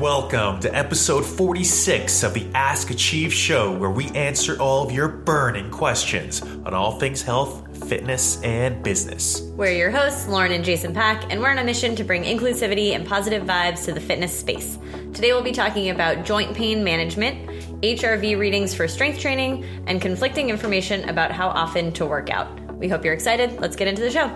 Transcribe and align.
Welcome 0.00 0.60
to 0.60 0.74
episode 0.74 1.26
46 1.26 2.22
of 2.22 2.32
the 2.32 2.46
Ask 2.54 2.90
Achieve 2.90 3.34
show, 3.34 3.70
where 3.70 3.90
we 3.90 4.08
answer 4.12 4.58
all 4.58 4.82
of 4.82 4.90
your 4.90 5.08
burning 5.08 5.70
questions 5.70 6.40
on 6.40 6.72
all 6.72 6.98
things 6.98 7.20
health, 7.20 7.86
fitness, 7.86 8.40
and 8.42 8.82
business. 8.82 9.42
We're 9.42 9.72
your 9.72 9.90
hosts, 9.90 10.26
Lauren 10.26 10.52
and 10.52 10.64
Jason 10.64 10.94
Pack, 10.94 11.30
and 11.30 11.38
we're 11.38 11.50
on 11.50 11.58
a 11.58 11.64
mission 11.64 11.94
to 11.96 12.02
bring 12.02 12.22
inclusivity 12.22 12.94
and 12.94 13.06
positive 13.06 13.42
vibes 13.42 13.84
to 13.84 13.92
the 13.92 14.00
fitness 14.00 14.34
space. 14.34 14.78
Today 15.12 15.34
we'll 15.34 15.42
be 15.42 15.52
talking 15.52 15.90
about 15.90 16.24
joint 16.24 16.56
pain 16.56 16.82
management, 16.82 17.46
HRV 17.82 18.38
readings 18.38 18.72
for 18.72 18.88
strength 18.88 19.20
training, 19.20 19.66
and 19.86 20.00
conflicting 20.00 20.48
information 20.48 21.10
about 21.10 21.30
how 21.30 21.48
often 21.48 21.92
to 21.92 22.06
work 22.06 22.30
out. 22.30 22.48
We 22.76 22.88
hope 22.88 23.04
you're 23.04 23.12
excited. 23.12 23.60
Let's 23.60 23.76
get 23.76 23.86
into 23.86 24.00
the 24.00 24.10
show. 24.10 24.28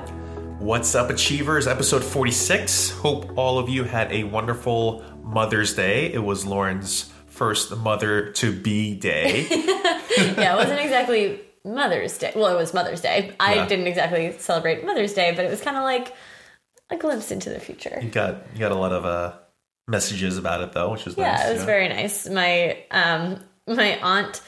What's 0.58 0.94
up, 0.94 1.10
Achievers? 1.10 1.66
Episode 1.66 2.04
46. 2.04 2.90
Hope 2.90 3.36
all 3.36 3.58
of 3.58 3.68
you 3.70 3.84
had 3.84 4.12
a 4.12 4.24
wonderful 4.24 5.04
Mother's 5.24 5.74
Day. 5.74 6.12
It 6.12 6.22
was 6.22 6.46
Lauren's 6.46 7.10
first 7.26 7.76
mother 7.76 8.30
to 8.32 8.52
be 8.52 8.94
day. 8.94 9.46
yeah, 9.50 10.54
it 10.54 10.56
wasn't 10.56 10.80
exactly 10.80 11.40
Mother's 11.64 12.16
Day. 12.18 12.32
Well, 12.36 12.54
it 12.54 12.56
was 12.56 12.72
Mother's 12.74 13.00
Day. 13.00 13.32
I 13.40 13.54
Yeah. 13.54 13.66
didn't 13.66 13.86
exactly 13.88 14.32
celebrate 14.38 14.84
Mother's 14.84 15.14
Day, 15.14 15.32
but 15.34 15.44
it 15.44 15.50
was 15.50 15.60
kind 15.60 15.76
of 15.76 15.82
like 15.82 16.12
a 16.90 16.96
glimpse 16.96 17.30
into 17.30 17.50
the 17.50 17.58
future. 17.58 17.98
You 18.00 18.10
got 18.10 18.36
you 18.52 18.60
got 18.60 18.70
a 18.70 18.76
lot 18.76 18.92
of 18.92 19.04
uh, 19.04 19.32
messages 19.88 20.38
about 20.38 20.60
it 20.60 20.72
though, 20.72 20.92
which 20.92 21.04
was 21.06 21.16
nice. 21.16 21.24
Yeah, 21.26 21.36
nice. 21.38 21.48
it 21.50 21.54
was 21.54 21.64
very 21.64 21.88
nice. 21.88 22.28
My 22.28 22.78
um 22.90 23.40
my 23.66 23.98
aunt 24.00 24.42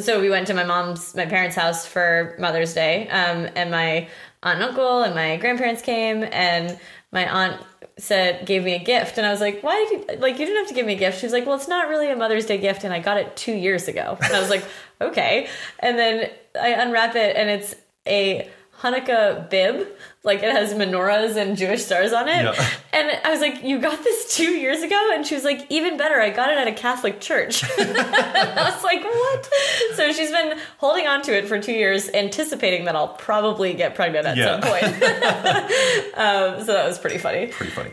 so 0.00 0.18
we 0.18 0.30
went 0.30 0.46
to 0.46 0.54
my 0.54 0.64
mom's 0.64 1.14
my 1.14 1.26
parents' 1.26 1.54
house 1.56 1.86
for 1.86 2.34
Mother's 2.40 2.72
Day. 2.74 3.06
Um 3.08 3.48
and 3.54 3.70
my 3.70 4.08
aunt 4.42 4.56
and 4.60 4.62
uncle 4.64 5.02
and 5.02 5.14
my 5.14 5.36
grandparents 5.36 5.82
came 5.82 6.24
and 6.32 6.78
my 7.12 7.28
aunt 7.28 7.62
said 7.98 8.44
gave 8.46 8.64
me 8.64 8.74
a 8.74 8.78
gift 8.78 9.18
and 9.18 9.26
I 9.26 9.30
was 9.30 9.40
like, 9.40 9.62
"Why 9.62 9.86
did 9.88 10.10
you 10.10 10.18
like 10.18 10.38
you 10.38 10.46
didn't 10.46 10.58
have 10.58 10.68
to 10.68 10.74
give 10.74 10.86
me 10.86 10.94
a 10.94 10.98
gift?" 10.98 11.20
She 11.20 11.26
was 11.26 11.32
like, 11.32 11.46
"Well, 11.46 11.56
it's 11.56 11.68
not 11.68 11.88
really 11.88 12.10
a 12.10 12.16
Mother's 12.16 12.46
Day 12.46 12.58
gift 12.58 12.84
and 12.84 12.92
I 12.92 12.98
got 12.98 13.16
it 13.18 13.36
2 13.36 13.52
years 13.52 13.88
ago." 13.88 14.18
And 14.20 14.34
I 14.34 14.40
was 14.40 14.50
like, 14.50 14.64
"Okay." 15.00 15.48
And 15.78 15.98
then 15.98 16.30
I 16.60 16.70
unwrap 16.70 17.14
it 17.16 17.36
and 17.36 17.48
it's 17.50 17.74
a 18.06 18.48
Hanukkah 18.80 19.48
bib, 19.48 19.86
like 20.24 20.42
it 20.42 20.50
has 20.50 20.72
menorahs 20.74 21.36
and 21.36 21.56
Jewish 21.56 21.84
stars 21.84 22.12
on 22.12 22.28
it. 22.28 22.44
Yeah. 22.44 22.68
And 22.94 23.10
I 23.24 23.30
was 23.30 23.40
like, 23.40 23.62
You 23.64 23.80
got 23.80 24.02
this 24.04 24.36
two 24.36 24.52
years 24.52 24.82
ago? 24.82 25.10
And 25.14 25.26
she 25.26 25.34
was 25.34 25.42
like, 25.44 25.66
Even 25.68 25.96
better, 25.96 26.20
I 26.20 26.30
got 26.30 26.50
it 26.50 26.58
at 26.58 26.66
a 26.68 26.72
Catholic 26.72 27.20
church. 27.20 27.64
I 27.78 28.70
was 28.72 28.84
like, 28.84 29.02
What? 29.04 29.50
So 29.96 30.12
she's 30.12 30.30
been 30.30 30.58
holding 30.78 31.06
on 31.08 31.20
to 31.22 31.36
it 31.36 31.48
for 31.48 31.60
two 31.60 31.72
years, 31.72 32.08
anticipating 32.14 32.84
that 32.84 32.94
I'll 32.96 33.08
probably 33.08 33.74
get 33.74 33.94
pregnant 33.96 34.26
at 34.26 34.36
Yeah. 34.36 34.60
some 34.60 34.70
point. 34.70 34.84
um, 36.16 36.64
so 36.64 36.72
that 36.72 36.86
was 36.86 36.98
pretty 36.98 37.18
funny. 37.18 37.48
pretty 37.48 37.72
funny. 37.72 37.90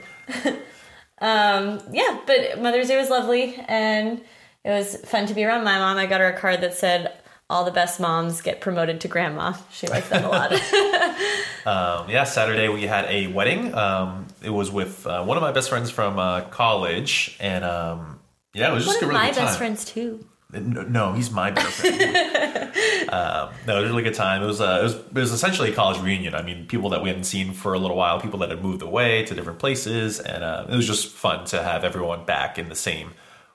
Um, 1.20 1.82
yeah, 1.92 2.20
but 2.26 2.60
Mother's 2.62 2.88
Day 2.88 2.98
was 2.98 3.10
lovely 3.10 3.56
and 3.68 4.22
it 4.64 4.70
was 4.70 4.98
fun 4.98 5.28
to 5.28 5.34
be 5.34 5.44
around 5.44 5.64
my 5.64 5.78
mom. 5.78 5.98
I 5.98 6.06
got 6.08 6.20
her 6.22 6.28
a 6.28 6.38
card 6.40 6.62
that 6.62 6.73
said, 6.76 7.12
all 7.52 7.66
the 7.66 7.72
best 7.72 8.00
moms 8.00 8.42
get 8.42 8.62
promoted 8.62 9.02
to 9.02 9.08
grandma. 9.10 9.54
She 9.72 9.86
liked 9.88 10.10
that 10.10 10.24
a 10.24 10.30
lot. 10.30 10.52
Um, 11.64 12.10
yeah, 12.10 12.24
Saturday 12.24 12.70
we 12.70 12.88
had 12.88 13.06
a 13.06 13.28
wedding. 13.28 13.76
Um, 13.76 14.26
it 14.42 14.50
was 14.50 14.72
with 14.72 15.06
uh, 15.06 15.24
one 15.24 15.38
of 15.38 15.42
my 15.44 15.52
best 15.52 15.70
friends 15.70 15.92
from 15.92 16.18
uh, 16.18 16.42
college, 16.46 17.38
and 17.40 17.64
um, 17.64 18.20
yeah, 18.56 18.72
it 18.72 18.74
was 18.74 18.86
just 18.86 19.00
One 19.00 19.04
a 19.04 19.06
of 19.06 19.10
really 19.10 19.20
my 19.22 19.30
good 19.30 19.36
time. 19.36 19.46
best 19.46 19.58
friends 19.60 19.86
too. 19.86 20.26
No, 20.52 20.82
no, 20.82 21.14
he's 21.14 21.30
my 21.30 21.52
best 21.52 21.74
friend. 21.74 22.00
um, 23.14 23.50
no, 23.68 23.78
it 23.78 23.82
was 23.82 23.90
a 23.92 23.94
really 23.94 24.02
good 24.02 24.16
time. 24.16 24.42
It 24.42 24.48
was, 24.48 24.60
uh, 24.60 24.80
it 24.80 24.84
was 24.84 24.96
it 24.96 25.14
was 25.14 25.32
essentially 25.32 25.72
a 25.72 25.76
college 25.76 26.02
reunion. 26.02 26.34
I 26.34 26.42
mean, 26.42 26.66
people 26.66 26.90
that 26.90 27.04
we 27.04 27.10
hadn't 27.10 27.26
seen 27.26 27.54
for 27.54 27.76
a 27.76 27.80
little 27.80 27.96
while, 27.96 28.20
people 28.20 28.40
that 28.40 28.50
had 28.50 28.64
moved 28.64 28.82
away 28.82 29.24
to 29.26 29.36
different 29.36 29.60
places, 29.60 30.20
and 30.20 30.44
uh, 30.44 30.66
it 30.68 30.76
was 30.76 30.88
just 30.88 31.10
fun 31.10 31.46
to 31.46 31.62
have 31.62 31.84
everyone 31.84 32.26
back 32.26 32.58
in 32.58 32.70
the 32.70 32.76
same 32.76 33.12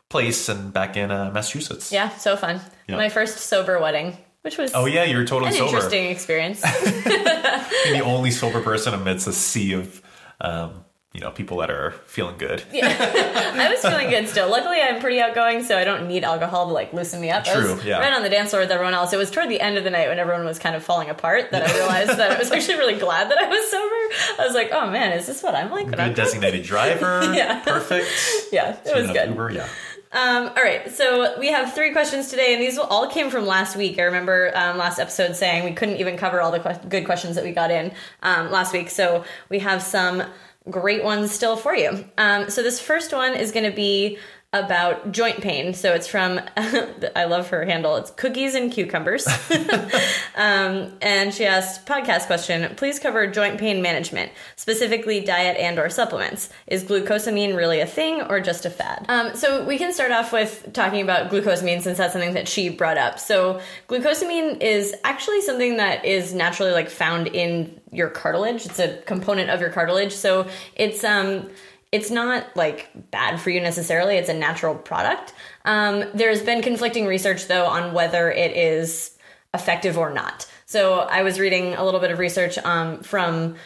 place 0.08 0.48
and 0.48 0.72
back 0.72 0.96
in 0.96 1.10
uh, 1.10 1.30
Massachusetts. 1.32 1.92
Yeah, 1.92 2.10
so 2.16 2.36
fun. 2.36 2.60
Yeah. 2.88 2.96
My 2.96 3.08
first 3.08 3.38
sober 3.38 3.80
wedding, 3.80 4.16
which 4.42 4.58
was 4.58 4.72
Oh 4.74 4.86
yeah, 4.86 5.04
you 5.04 5.16
were 5.16 5.24
totally 5.24 5.50
an 5.50 5.56
sober. 5.56 5.68
interesting 5.68 6.06
experience. 6.06 6.60
the 6.62 8.02
only 8.04 8.30
sober 8.30 8.60
person 8.60 8.94
amidst 8.94 9.26
a 9.26 9.32
sea 9.32 9.72
of, 9.72 10.02
um, 10.40 10.84
you 11.12 11.20
know, 11.20 11.30
people 11.30 11.56
that 11.58 11.70
are 11.70 11.92
feeling 12.04 12.36
good. 12.36 12.62
Yeah, 12.72 12.86
I 13.58 13.70
was 13.70 13.80
feeling 13.80 14.10
good 14.10 14.28
still. 14.28 14.50
Luckily, 14.50 14.78
I'm 14.80 15.00
pretty 15.00 15.18
outgoing, 15.18 15.64
so 15.64 15.78
I 15.78 15.82
don't 15.82 16.06
need 16.08 16.24
alcohol 16.24 16.66
to 16.68 16.74
like 16.74 16.92
loosen 16.92 17.20
me 17.22 17.30
up. 17.30 17.44
True, 17.44 17.80
yeah. 17.82 17.98
right 17.98 18.12
on 18.12 18.22
the 18.22 18.28
dance 18.28 18.50
floor 18.50 18.62
with 18.62 18.70
everyone 18.70 18.92
else. 18.92 19.14
It 19.14 19.16
was 19.16 19.30
toward 19.30 19.48
the 19.48 19.60
end 19.60 19.78
of 19.78 19.84
the 19.84 19.90
night 19.90 20.08
when 20.08 20.18
everyone 20.18 20.44
was 20.44 20.58
kind 20.58 20.76
of 20.76 20.84
falling 20.84 21.08
apart 21.08 21.52
that 21.52 21.68
I 21.68 21.74
realized 21.74 22.18
that 22.18 22.32
I 22.32 22.38
was 22.38 22.50
actually 22.52 22.76
really 22.78 22.98
glad 22.98 23.30
that 23.30 23.38
I 23.38 23.48
was 23.48 23.70
sober. 23.70 24.42
I 24.42 24.46
was 24.46 24.54
like, 24.54 24.70
oh 24.72 24.90
man, 24.90 25.12
is 25.12 25.26
this 25.26 25.42
what 25.42 25.54
I'm 25.54 25.70
like 25.70 25.86
when 25.86 25.98
I'm 25.98 26.08
Good 26.10 26.16
designated 26.16 26.64
driver. 26.64 27.32
Yeah. 27.34 27.60
Perfect. 27.60 28.08
Yeah, 28.52 28.76
it 28.84 28.94
was 28.94 29.10
good. 29.10 29.30
Uber, 29.30 29.50
yeah. 29.52 29.68
Um, 30.12 30.48
all 30.48 30.62
right, 30.62 30.90
so 30.90 31.38
we 31.38 31.48
have 31.48 31.74
three 31.74 31.92
questions 31.92 32.28
today, 32.28 32.54
and 32.54 32.62
these 32.62 32.78
all 32.78 33.10
came 33.10 33.28
from 33.28 33.44
last 33.44 33.76
week. 33.76 33.98
I 33.98 34.02
remember 34.02 34.52
um, 34.56 34.78
last 34.78 34.98
episode 34.98 35.34
saying 35.34 35.64
we 35.64 35.72
couldn't 35.72 35.96
even 35.96 36.16
cover 36.16 36.40
all 36.40 36.52
the 36.52 36.60
que- 36.60 36.88
good 36.88 37.04
questions 37.04 37.34
that 37.34 37.44
we 37.44 37.52
got 37.52 37.70
in 37.70 37.92
um, 38.22 38.50
last 38.50 38.72
week, 38.72 38.88
so 38.88 39.24
we 39.48 39.58
have 39.58 39.82
some 39.82 40.22
great 40.70 41.04
ones 41.04 41.32
still 41.32 41.56
for 41.56 41.74
you. 41.74 42.04
Um, 42.18 42.50
so 42.50 42.62
this 42.62 42.80
first 42.80 43.12
one 43.12 43.34
is 43.34 43.52
going 43.52 43.68
to 43.68 43.76
be 43.76 44.18
about 44.52 45.12
joint 45.12 45.40
pain. 45.40 45.74
So 45.74 45.92
it's 45.92 46.06
from 46.06 46.40
I 46.56 47.24
love 47.24 47.48
her 47.50 47.64
handle. 47.64 47.96
It's 47.96 48.10
cookies 48.10 48.54
and 48.54 48.72
cucumbers. 48.72 49.26
um, 50.36 50.92
and 51.02 51.34
she 51.34 51.44
asked 51.44 51.86
podcast 51.86 52.26
question, 52.26 52.74
please 52.76 52.98
cover 52.98 53.26
joint 53.26 53.58
pain 53.58 53.82
management, 53.82 54.32
specifically 54.56 55.20
diet 55.20 55.56
and 55.58 55.78
or 55.78 55.90
supplements. 55.90 56.48
Is 56.66 56.84
glucosamine 56.84 57.56
really 57.56 57.80
a 57.80 57.86
thing 57.86 58.22
or 58.22 58.40
just 58.40 58.64
a 58.64 58.70
fad? 58.70 59.04
Um, 59.08 59.34
so 59.34 59.64
we 59.64 59.78
can 59.78 59.92
start 59.92 60.12
off 60.12 60.32
with 60.32 60.72
talking 60.72 61.02
about 61.02 61.30
glucosamine 61.30 61.82
since 61.82 61.98
that's 61.98 62.12
something 62.12 62.34
that 62.34 62.48
she 62.48 62.68
brought 62.68 62.98
up. 62.98 63.18
So 63.18 63.60
glucosamine 63.88 64.62
is 64.62 64.94
actually 65.04 65.42
something 65.42 65.76
that 65.76 66.04
is 66.04 66.32
naturally 66.32 66.72
like 66.72 66.88
found 66.88 67.26
in 67.28 67.80
your 67.92 68.08
cartilage. 68.10 68.66
It's 68.66 68.78
a 68.78 68.98
component 69.02 69.50
of 69.50 69.60
your 69.60 69.70
cartilage. 69.70 70.12
So 70.12 70.48
it's 70.74 71.02
um 71.04 71.50
it's 71.92 72.10
not 72.10 72.56
like 72.56 72.90
bad 73.10 73.40
for 73.40 73.50
you 73.50 73.60
necessarily. 73.60 74.16
It's 74.16 74.28
a 74.28 74.34
natural 74.34 74.74
product. 74.74 75.32
Um, 75.64 76.04
there's 76.14 76.42
been 76.42 76.62
conflicting 76.62 77.06
research 77.06 77.46
though 77.46 77.66
on 77.66 77.94
whether 77.94 78.30
it 78.30 78.56
is 78.56 79.16
effective 79.54 79.96
or 79.96 80.12
not. 80.12 80.46
So 80.66 80.98
I 80.98 81.22
was 81.22 81.38
reading 81.38 81.74
a 81.74 81.84
little 81.84 82.00
bit 82.00 82.10
of 82.10 82.18
research 82.18 82.58
um, 82.58 83.02
from 83.02 83.56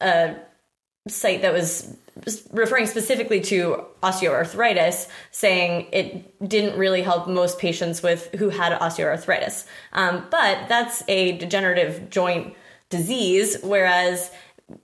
a 0.00 0.36
site 1.06 1.42
that 1.42 1.52
was 1.52 1.96
referring 2.52 2.86
specifically 2.86 3.40
to 3.42 3.84
osteoarthritis, 4.02 5.08
saying 5.30 5.88
it 5.92 6.48
didn't 6.48 6.78
really 6.78 7.02
help 7.02 7.28
most 7.28 7.58
patients 7.58 8.02
with 8.02 8.32
who 8.36 8.48
had 8.48 8.78
osteoarthritis. 8.78 9.66
Um, 9.92 10.26
but 10.30 10.68
that's 10.68 11.02
a 11.08 11.36
degenerative 11.38 12.08
joint 12.10 12.54
disease, 12.88 13.58
whereas 13.62 14.30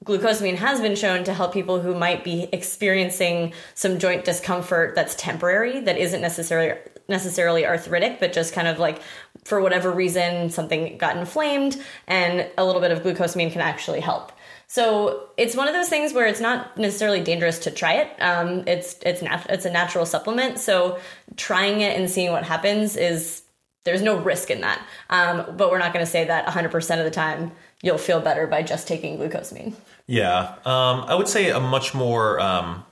glucosamine 0.04 0.56
has 0.56 0.80
been 0.80 0.94
shown 0.94 1.24
to 1.24 1.32
help 1.32 1.54
people 1.54 1.80
who 1.80 1.94
might 1.94 2.22
be 2.22 2.48
experiencing 2.52 3.52
some 3.74 3.98
joint 3.98 4.24
discomfort 4.24 4.94
that's 4.94 5.14
temporary 5.14 5.80
that 5.80 5.96
isn't 5.96 6.20
necessarily 6.20 6.78
necessarily 7.08 7.66
arthritic 7.66 8.20
but 8.20 8.32
just 8.32 8.52
kind 8.52 8.68
of 8.68 8.78
like 8.78 9.00
for 9.44 9.60
whatever 9.60 9.90
reason 9.90 10.50
something 10.50 10.98
got 10.98 11.16
inflamed 11.16 11.82
and 12.06 12.48
a 12.58 12.64
little 12.64 12.80
bit 12.80 12.90
of 12.90 13.02
glucosamine 13.02 13.50
can 13.50 13.62
actually 13.62 14.00
help 14.00 14.32
so 14.70 15.30
it's 15.36 15.56
one 15.56 15.66
of 15.66 15.74
those 15.74 15.88
things 15.88 16.12
where 16.12 16.26
it's 16.26 16.38
not 16.38 16.78
necessarily 16.78 17.20
dangerous 17.20 17.58
to 17.60 17.72
try 17.72 17.94
it. 17.94 18.22
Um, 18.22 18.62
it's 18.68 18.94
it's 19.04 19.20
nat- 19.20 19.46
it's 19.48 19.64
a 19.64 19.70
natural 19.70 20.06
supplement, 20.06 20.60
so 20.60 21.00
trying 21.34 21.80
it 21.80 21.98
and 21.98 22.08
seeing 22.08 22.30
what 22.30 22.44
happens 22.44 22.96
is 22.96 23.42
there's 23.84 24.00
no 24.00 24.16
risk 24.16 24.48
in 24.48 24.60
that. 24.60 24.80
Um, 25.08 25.56
but 25.56 25.72
we're 25.72 25.78
not 25.78 25.92
going 25.92 26.06
to 26.06 26.10
say 26.10 26.24
that 26.24 26.46
100% 26.46 26.98
of 26.98 27.04
the 27.04 27.10
time 27.10 27.50
you'll 27.82 27.98
feel 27.98 28.20
better 28.20 28.46
by 28.46 28.62
just 28.62 28.86
taking 28.86 29.18
glucosamine. 29.18 29.74
Yeah, 30.06 30.54
um, 30.64 31.04
I 31.06 31.14
would 31.14 31.28
say 31.28 31.50
a 31.50 31.60
much 31.60 31.94
more, 31.94 32.40
um, 32.40 32.84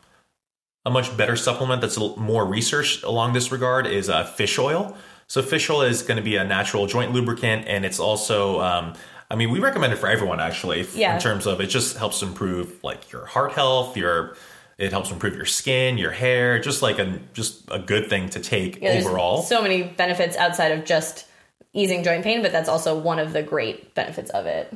a 0.85 0.91
much 0.91 1.15
better 1.17 1.37
supplement 1.37 1.81
that's 1.83 1.97
a 1.97 2.17
more 2.17 2.47
researched 2.47 3.03
along 3.05 3.33
this 3.33 3.53
regard 3.53 3.87
is 3.87 4.09
uh, 4.09 4.25
fish 4.25 4.59
oil. 4.59 4.97
So 5.27 5.43
fish 5.43 5.69
oil 5.69 5.83
is 5.83 6.03
going 6.03 6.17
to 6.17 6.23
be 6.23 6.37
a 6.37 6.45
natural 6.45 6.87
joint 6.87 7.13
lubricant, 7.13 7.67
and 7.69 7.85
it's 7.85 8.01
also, 8.01 8.61
um, 8.61 8.95
I 9.31 9.35
mean, 9.37 9.51
we 9.51 9.59
recommend 9.59 9.93
it 9.93 9.97
for 9.97 10.09
everyone 10.09 10.41
actually. 10.41 10.87
Yeah. 10.95 11.15
In 11.15 11.21
terms 11.21 11.47
of 11.47 11.61
it 11.61 11.67
just 11.67 11.99
helps 11.99 12.23
improve 12.23 12.83
like 12.83 13.13
your 13.13 13.27
heart 13.27 13.53
health, 13.53 13.97
your 13.97 14.37
it 14.79 14.93
helps 14.93 15.11
improve 15.11 15.35
your 15.35 15.45
skin, 15.45 15.99
your 15.99 16.13
hair, 16.13 16.59
just 16.61 16.81
like 16.83 16.99
a 16.99 17.19
just 17.35 17.65
a 17.71 17.79
good 17.79 18.09
thing 18.09 18.31
to 18.31 18.41
take 18.41 18.81
Yeah, 18.81 18.93
overall. 18.93 19.43
so 19.43 19.61
many 19.61 19.83
benefits 19.83 20.37
outside 20.37 20.73
of 20.73 20.85
just 20.85 21.27
easing 21.79 22.03
joint 22.03 22.25
pain, 22.25 22.43
but 22.43 22.53
that's 22.53 22.69
also 22.69 22.99
one 22.99 23.19
of 23.19 23.33
the 23.33 23.43
great 23.43 23.95
benefits 23.95 24.31
of 24.31 24.47
it. 24.47 24.73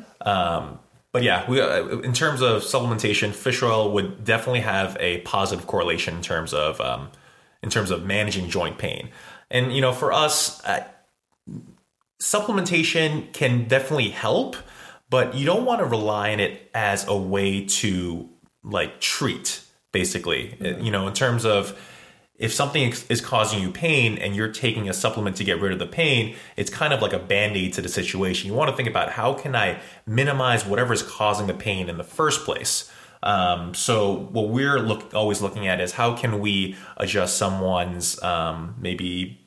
But 1.13 1.23
yeah, 1.23 1.49
we, 1.49 1.61
uh, 1.61 1.99
in 1.99 2.15
terms 2.15 2.41
of 2.41 2.63
supplementation, 2.63 3.33
fish 3.33 3.63
oil 3.63 3.93
would 3.93 4.25
definitely 4.25 4.61
have 4.61 4.97
a 4.99 5.21
positive 5.21 5.67
correlation 5.67 6.17
in 6.17 6.23
terms 6.23 6.55
of 6.55 6.81
um, 6.81 7.11
in 7.63 7.69
terms 7.69 7.91
of 7.91 8.07
managing 8.07 8.49
joint 8.49 8.79
pain. 8.79 9.11
And 9.51 9.75
you 9.75 9.83
know, 9.83 9.93
for 9.93 10.11
us, 10.11 10.65
uh, 10.65 10.85
supplementation 12.19 13.31
can 13.35 13.69
definitely 13.69 14.09
help, 14.09 14.57
but 15.11 15.35
you 15.35 15.45
don't 15.45 15.67
want 15.67 15.81
to 15.81 15.85
rely 15.85 16.33
on 16.33 16.41
it 16.41 16.71
as 16.75 17.07
a 17.07 17.17
way 17.17 17.67
to 17.67 18.31
like 18.65 19.01
treat. 19.01 19.61
Basically, 19.93 20.57
Uh, 20.65 20.79
you 20.79 20.91
know, 20.91 21.07
in 21.07 21.13
terms 21.13 21.45
of 21.45 21.79
if 22.43 22.53
something 22.53 22.93
is- 23.09 23.21
causing 23.21 23.63
you 23.63 23.71
pain 23.71 24.19
and 24.19 24.35
you're 24.35 24.51
taking 24.51 24.89
a 24.89 24.93
supplement 24.93 25.37
to 25.37 25.45
get 25.45 25.61
rid 25.61 25.73
of 25.73 25.79
the 25.79 25.87
pain, 25.87 26.35
it's 26.57 26.71
kind 26.71 26.93
of 26.93 27.01
like 27.01 27.13
a 27.13 27.19
band 27.19 27.57
aid 27.57 27.73
to 27.75 27.81
the 27.81 27.89
situation. 27.89 28.51
You 28.51 28.55
want 28.55 28.69
to 28.69 28.77
think 28.77 28.89
about 28.89 29.13
how 29.13 29.33
can 29.33 29.55
I 29.55 29.79
minimize 30.07 30.67
whatever 30.67 30.93
is 30.93 31.05
causing 31.05 31.47
the 31.47 31.55
pain 31.55 31.89
in 31.89 31.99
the 31.99 32.05
first 32.05 32.45
place. 32.45 32.91
Um, 33.23 33.75
so 33.75 34.29
what 34.33 34.49
we're 34.49 34.81
look, 34.81 35.15
always 35.15 35.41
looking 35.41 35.69
at 35.69 35.81
is 35.81 35.93
how 35.93 36.17
can 36.17 36.41
we 36.41 36.77
adjust 36.97 37.39
someone's 37.39 38.21
um, 38.25 38.75
maybe 38.81 39.39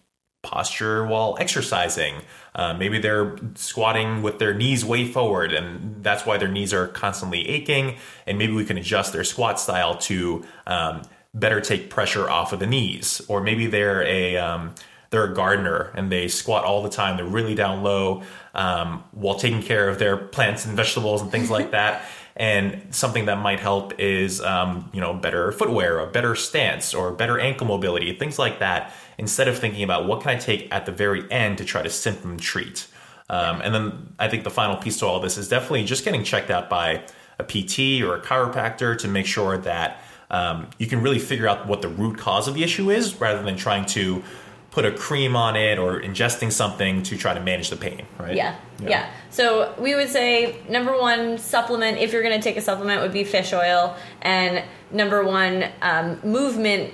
posture 0.42 1.06
while 1.06 1.36
exercising. 1.40 2.22
Uh, 2.54 2.74
maybe 2.74 3.00
they're 3.00 3.36
squatting 3.56 4.22
with 4.22 4.40
their 4.40 4.54
knees 4.54 4.86
way 4.86 5.06
forward, 5.06 5.52
and 5.52 6.02
that's 6.02 6.26
why 6.26 6.38
their 6.38 6.48
knees 6.48 6.74
are 6.74 6.88
constantly 6.88 7.50
aching. 7.50 7.98
And 8.26 8.38
maybe 8.38 8.54
we 8.54 8.64
can 8.64 8.78
adjust 8.78 9.12
their 9.12 9.26
squat 9.26 9.60
style 9.60 9.98
to 9.98 10.46
um, 10.66 11.02
better 11.36 11.62
take 11.62 11.90
pressure 11.90 12.28
off 12.30 12.54
of 12.54 12.60
the 12.60 12.66
knees. 12.66 13.22
Or 13.28 13.42
maybe 13.42 13.68
they're 13.68 14.02
a 14.04 14.38
um, 14.38 14.74
they're 15.12 15.26
a 15.26 15.34
gardener 15.34 15.92
and 15.94 16.12
they 16.12 16.28
squat 16.28 16.64
all 16.64 16.82
the 16.82 16.90
time. 16.90 17.18
They're 17.18 17.26
really 17.26 17.56
down 17.56 17.84
low 17.84 18.24
um, 18.56 19.04
while 19.12 19.36
taking 19.36 19.62
care 19.62 19.88
of 19.88 20.00
their 20.00 20.18
plants 20.18 20.66
and 20.66 20.76
vegetables 20.76 21.22
and 21.22 21.32
things 21.32 21.50
like 21.52 21.72
that. 21.72 22.04
And 22.38 22.94
something 22.94 23.28
that 23.28 23.38
might 23.38 23.62
help 23.62 23.98
is, 23.98 24.42
um, 24.42 24.90
you 24.92 25.00
know, 25.00 25.14
better 25.14 25.54
footwear, 25.54 26.00
a 26.00 26.08
better 26.08 26.36
stance, 26.36 26.94
or 26.94 27.14
better 27.14 27.40
ankle 27.40 27.66
mobility, 27.66 28.12
things 28.12 28.38
like 28.38 28.60
that. 28.60 28.92
Instead 29.18 29.48
of 29.48 29.58
thinking 29.58 29.84
about 29.84 30.06
what 30.06 30.20
can 30.20 30.32
I 30.32 30.36
take 30.36 30.68
at 30.70 30.86
the 30.86 30.92
very 30.92 31.32
end 31.32 31.60
to 31.60 31.64
try 31.64 31.82
to 31.82 31.90
symptom 31.90 32.38
treat. 32.38 32.88
Um, 33.30 33.62
and 33.62 33.74
then 33.74 34.14
I 34.20 34.28
think 34.28 34.44
the 34.44 34.50
final 34.50 34.76
piece 34.76 35.00
to 35.00 35.06
all 35.06 35.22
this 35.22 35.38
is 35.38 35.48
definitely 35.48 35.86
just 35.86 36.04
getting 36.04 36.26
checked 36.26 36.52
out 36.52 36.70
by 36.70 37.06
a 37.40 37.44
PT 37.46 38.04
or 38.04 38.16
a 38.16 38.22
chiropractor 38.22 38.98
to 38.98 39.08
make 39.08 39.28
sure 39.28 39.58
that 39.60 40.02
um, 40.30 40.68
you 40.78 40.88
can 40.88 41.02
really 41.02 41.20
figure 41.20 41.48
out 41.48 41.68
what 41.68 41.82
the 41.82 41.90
root 41.90 42.18
cause 42.18 42.48
of 42.48 42.54
the 42.54 42.64
issue 42.64 42.92
is, 42.92 43.20
rather 43.22 43.44
than 43.44 43.56
trying 43.56 43.86
to 43.88 44.24
put 44.72 44.86
a 44.86 44.92
cream 44.92 45.38
on 45.38 45.56
it 45.56 45.80
or 45.80 46.02
ingesting 46.02 46.52
something 46.52 47.02
to 47.02 47.18
try 47.18 47.34
to 47.34 47.40
manage 47.40 47.70
the 47.70 47.78
pain. 47.78 48.06
Right? 48.20 48.36
Yeah. 48.36 48.56
yeah. 48.82 49.10
So 49.30 49.74
we 49.80 49.96
would 49.96 50.10
say 50.10 50.58
number 50.68 51.00
one 51.00 51.38
supplement, 51.38 51.98
if 51.98 52.12
you're 52.12 52.24
going 52.24 52.38
to 52.38 52.44
take 52.44 52.58
a 52.58 52.62
supplement, 52.62 53.02
would 53.02 53.14
be 53.14 53.24
fish 53.24 53.54
oil. 53.54 53.96
And 54.22 54.66
number 54.92 55.24
one 55.24 55.70
um, 55.82 56.20
movement 56.24 56.94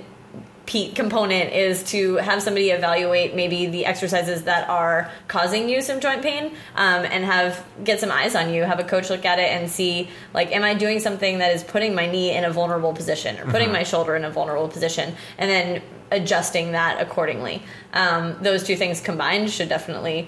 pe- 0.65 0.91
component 0.91 1.51
is 1.53 1.83
to 1.83 2.15
have 2.17 2.41
somebody 2.41 2.69
evaluate 2.69 3.35
maybe 3.35 3.65
the 3.67 3.85
exercises 3.85 4.43
that 4.43 4.69
are 4.69 5.09
causing 5.27 5.67
you 5.69 5.81
some 5.81 5.99
joint 5.99 6.21
pain 6.21 6.45
um, 6.75 7.03
and 7.05 7.25
have 7.25 7.63
get 7.83 7.99
some 7.99 8.11
eyes 8.11 8.35
on 8.35 8.53
you 8.53 8.63
have 8.63 8.79
a 8.79 8.83
coach 8.83 9.09
look 9.09 9.25
at 9.25 9.39
it 9.39 9.49
and 9.49 9.69
see 9.69 10.07
like 10.33 10.51
am 10.51 10.63
i 10.63 10.73
doing 10.73 10.99
something 10.99 11.39
that 11.39 11.53
is 11.53 11.63
putting 11.63 11.95
my 11.95 12.05
knee 12.05 12.31
in 12.35 12.43
a 12.43 12.51
vulnerable 12.51 12.93
position 12.93 13.37
or 13.39 13.45
putting 13.51 13.71
my 13.71 13.83
shoulder 13.83 14.15
in 14.15 14.23
a 14.23 14.29
vulnerable 14.29 14.67
position 14.67 15.15
and 15.37 15.49
then 15.49 15.81
adjusting 16.11 16.71
that 16.73 17.01
accordingly 17.01 17.61
um, 17.93 18.35
those 18.41 18.63
two 18.63 18.75
things 18.75 19.01
combined 19.01 19.49
should 19.49 19.69
definitely 19.69 20.27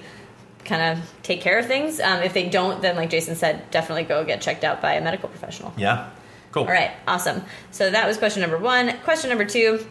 kind 0.66 0.98
of 0.98 1.14
take 1.24 1.42
care 1.42 1.60
of 1.60 1.66
things 1.68 2.00
um, 2.00 2.24
if 2.24 2.34
they 2.34 2.50
don't 2.50 2.82
then 2.82 2.96
like 2.96 3.10
jason 3.10 3.36
said 3.36 3.70
definitely 3.70 4.04
go 4.04 4.24
get 4.24 4.42
checked 4.42 4.64
out 4.64 4.82
by 4.82 4.94
a 4.94 5.02
medical 5.02 5.30
professional 5.30 5.74
Yeah. 5.78 6.10
Cool. 6.54 6.64
all 6.66 6.70
right, 6.70 6.92
awesome. 7.08 7.42
So 7.72 7.90
that 7.90 8.06
was 8.06 8.18
question 8.20 8.42
number 8.42 8.60
one. 8.60 8.96
Question 9.04 9.30
number 9.32 9.44
two. 9.44 9.84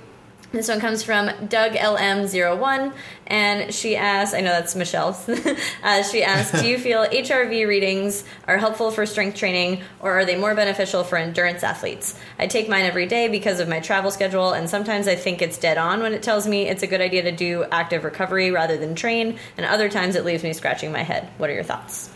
This 0.52 0.68
one 0.68 0.80
comes 0.80 1.02
from 1.02 1.30
Doug 1.48 1.72
LM01, 1.72 2.92
and 3.26 3.72
she 3.72 3.96
asks, 3.96 4.34
I 4.34 4.42
know 4.42 4.50
that's 4.50 4.76
Michelle. 4.76 5.18
uh, 5.82 6.02
she 6.02 6.22
asks, 6.22 6.60
Do 6.60 6.68
you 6.68 6.78
feel 6.86 7.06
HRV 7.06 7.66
readings 7.66 8.22
are 8.46 8.58
helpful 8.58 8.90
for 8.90 9.06
strength 9.06 9.38
training, 9.38 9.82
or 10.00 10.12
are 10.12 10.24
they 10.26 10.36
more 10.36 10.54
beneficial 10.54 11.04
for 11.04 11.16
endurance 11.16 11.62
athletes? 11.62 12.18
I 12.38 12.48
take 12.48 12.68
mine 12.68 12.84
every 12.84 13.06
day 13.06 13.28
because 13.28 13.60
of 13.60 13.68
my 13.68 13.80
travel 13.80 14.10
schedule, 14.10 14.52
and 14.52 14.68
sometimes 14.68 15.08
I 15.08 15.14
think 15.14 15.40
it's 15.40 15.56
dead 15.56 15.78
on 15.78 16.00
when 16.00 16.12
it 16.12 16.22
tells 16.22 16.46
me 16.46 16.68
it's 16.68 16.82
a 16.82 16.86
good 16.86 17.00
idea 17.00 17.22
to 17.22 17.32
do 17.32 17.64
active 17.72 18.04
recovery 18.04 18.50
rather 18.50 18.76
than 18.76 18.94
train, 18.94 19.38
and 19.56 19.64
other 19.64 19.88
times 19.88 20.16
it 20.16 20.24
leaves 20.26 20.42
me 20.42 20.52
scratching 20.52 20.92
my 20.92 21.02
head. 21.02 21.30
What 21.38 21.48
are 21.48 21.54
your 21.54 21.64
thoughts? 21.64 22.10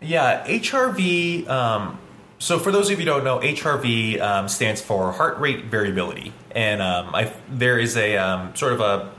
Yeah, 0.00 0.46
HRV. 0.46 1.46
Um, 1.46 1.98
so, 2.38 2.58
for 2.58 2.70
those 2.70 2.90
of 2.90 2.92
you 2.92 2.96
who 2.98 3.04
don't 3.04 3.24
know, 3.24 3.38
HRV 3.38 4.20
um, 4.20 4.48
stands 4.48 4.80
for 4.80 5.12
heart 5.12 5.38
rate 5.38 5.66
variability, 5.66 6.32
and 6.50 6.82
um, 6.82 7.14
I, 7.14 7.32
there 7.48 7.78
is 7.78 7.96
a 7.96 8.16
um, 8.16 8.54
sort 8.54 8.74
of 8.74 8.80
a 8.80 9.12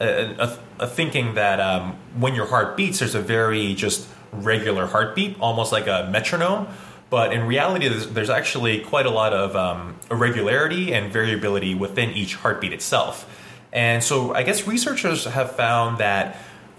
a, 0.00 0.34
a, 0.38 0.58
a 0.80 0.86
thinking 0.86 1.34
that 1.34 1.60
um, 1.60 1.96
when 2.16 2.34
your 2.34 2.46
heart 2.46 2.76
beats, 2.76 2.98
there's 2.98 3.14
a 3.14 3.20
very 3.20 3.74
just 3.74 4.08
regular 4.32 4.86
heartbeat, 4.86 5.36
almost 5.40 5.72
like 5.72 5.86
a 5.86 6.08
metronome. 6.10 6.66
But 7.10 7.32
in 7.32 7.46
reality, 7.46 7.88
there's, 7.88 8.08
there's 8.08 8.30
actually 8.30 8.80
quite 8.80 9.04
a 9.04 9.10
lot 9.10 9.32
of 9.32 9.56
um, 9.56 9.96
irregularity 10.10 10.94
and 10.94 11.12
variability 11.12 11.74
within 11.74 12.10
each 12.10 12.36
heartbeat 12.36 12.72
itself. 12.72 13.28
And 13.72 14.02
so, 14.02 14.34
I 14.34 14.42
guess 14.42 14.66
researchers 14.66 15.24
have 15.24 15.54
found 15.54 15.98
that 15.98 16.36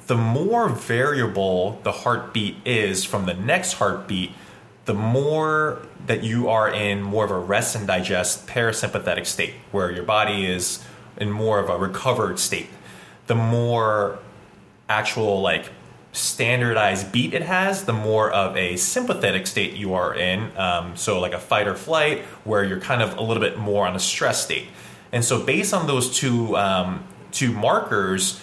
the 0.08 0.16
more 0.16 0.68
variable 0.68 1.80
the 1.84 1.92
heartbeat 1.92 2.56
is 2.66 3.06
from 3.06 3.26
the 3.26 3.34
next 3.34 3.74
heartbeat, 3.74 4.32
the 4.86 4.94
more 4.94 5.82
that 6.08 6.24
you 6.24 6.50
are 6.50 6.70
in 6.70 7.02
more 7.02 7.26
of 7.26 7.32
a 7.32 7.40
rest 7.40 7.76
and 7.76 7.86
digest 7.86 8.48
parasympathetic 8.48 9.26
state, 9.26 9.54
where 9.72 9.92
your 9.92 10.04
body 10.04 10.46
is 10.46 10.84
in 11.18 11.32
more 11.32 11.60
of 11.60 11.70
a 11.70 11.78
recovered 11.78 12.40
state. 12.40 12.70
The 13.28 13.36
more 13.36 14.20
actual, 14.90 15.42
like, 15.42 15.70
standardized 16.14 17.12
beat 17.12 17.34
it 17.34 17.44
has, 17.44 17.86
the 17.86 17.94
more 17.94 18.30
of 18.32 18.58
a 18.58 18.76
sympathetic 18.76 19.48
state 19.48 19.74
you 19.74 19.94
are 19.94 20.14
in. 20.14 20.56
Um, 20.58 20.98
so, 20.98 21.20
like 21.20 21.34
a 21.34 21.40
fight 21.40 21.68
or 21.68 21.76
flight, 21.76 22.22
where 22.44 22.64
you're 22.64 22.80
kind 22.80 23.02
of 23.02 23.18
a 23.18 23.22
little 23.22 23.42
bit 23.42 23.58
more 23.58 23.88
on 23.88 23.96
a 23.96 24.00
stress 24.00 24.44
state. 24.44 24.68
And 25.12 25.24
so, 25.24 25.44
based 25.44 25.74
on 25.74 25.88
those 25.88 26.14
two 26.14 26.58
um, 26.58 27.04
two 27.32 27.52
markers, 27.52 28.42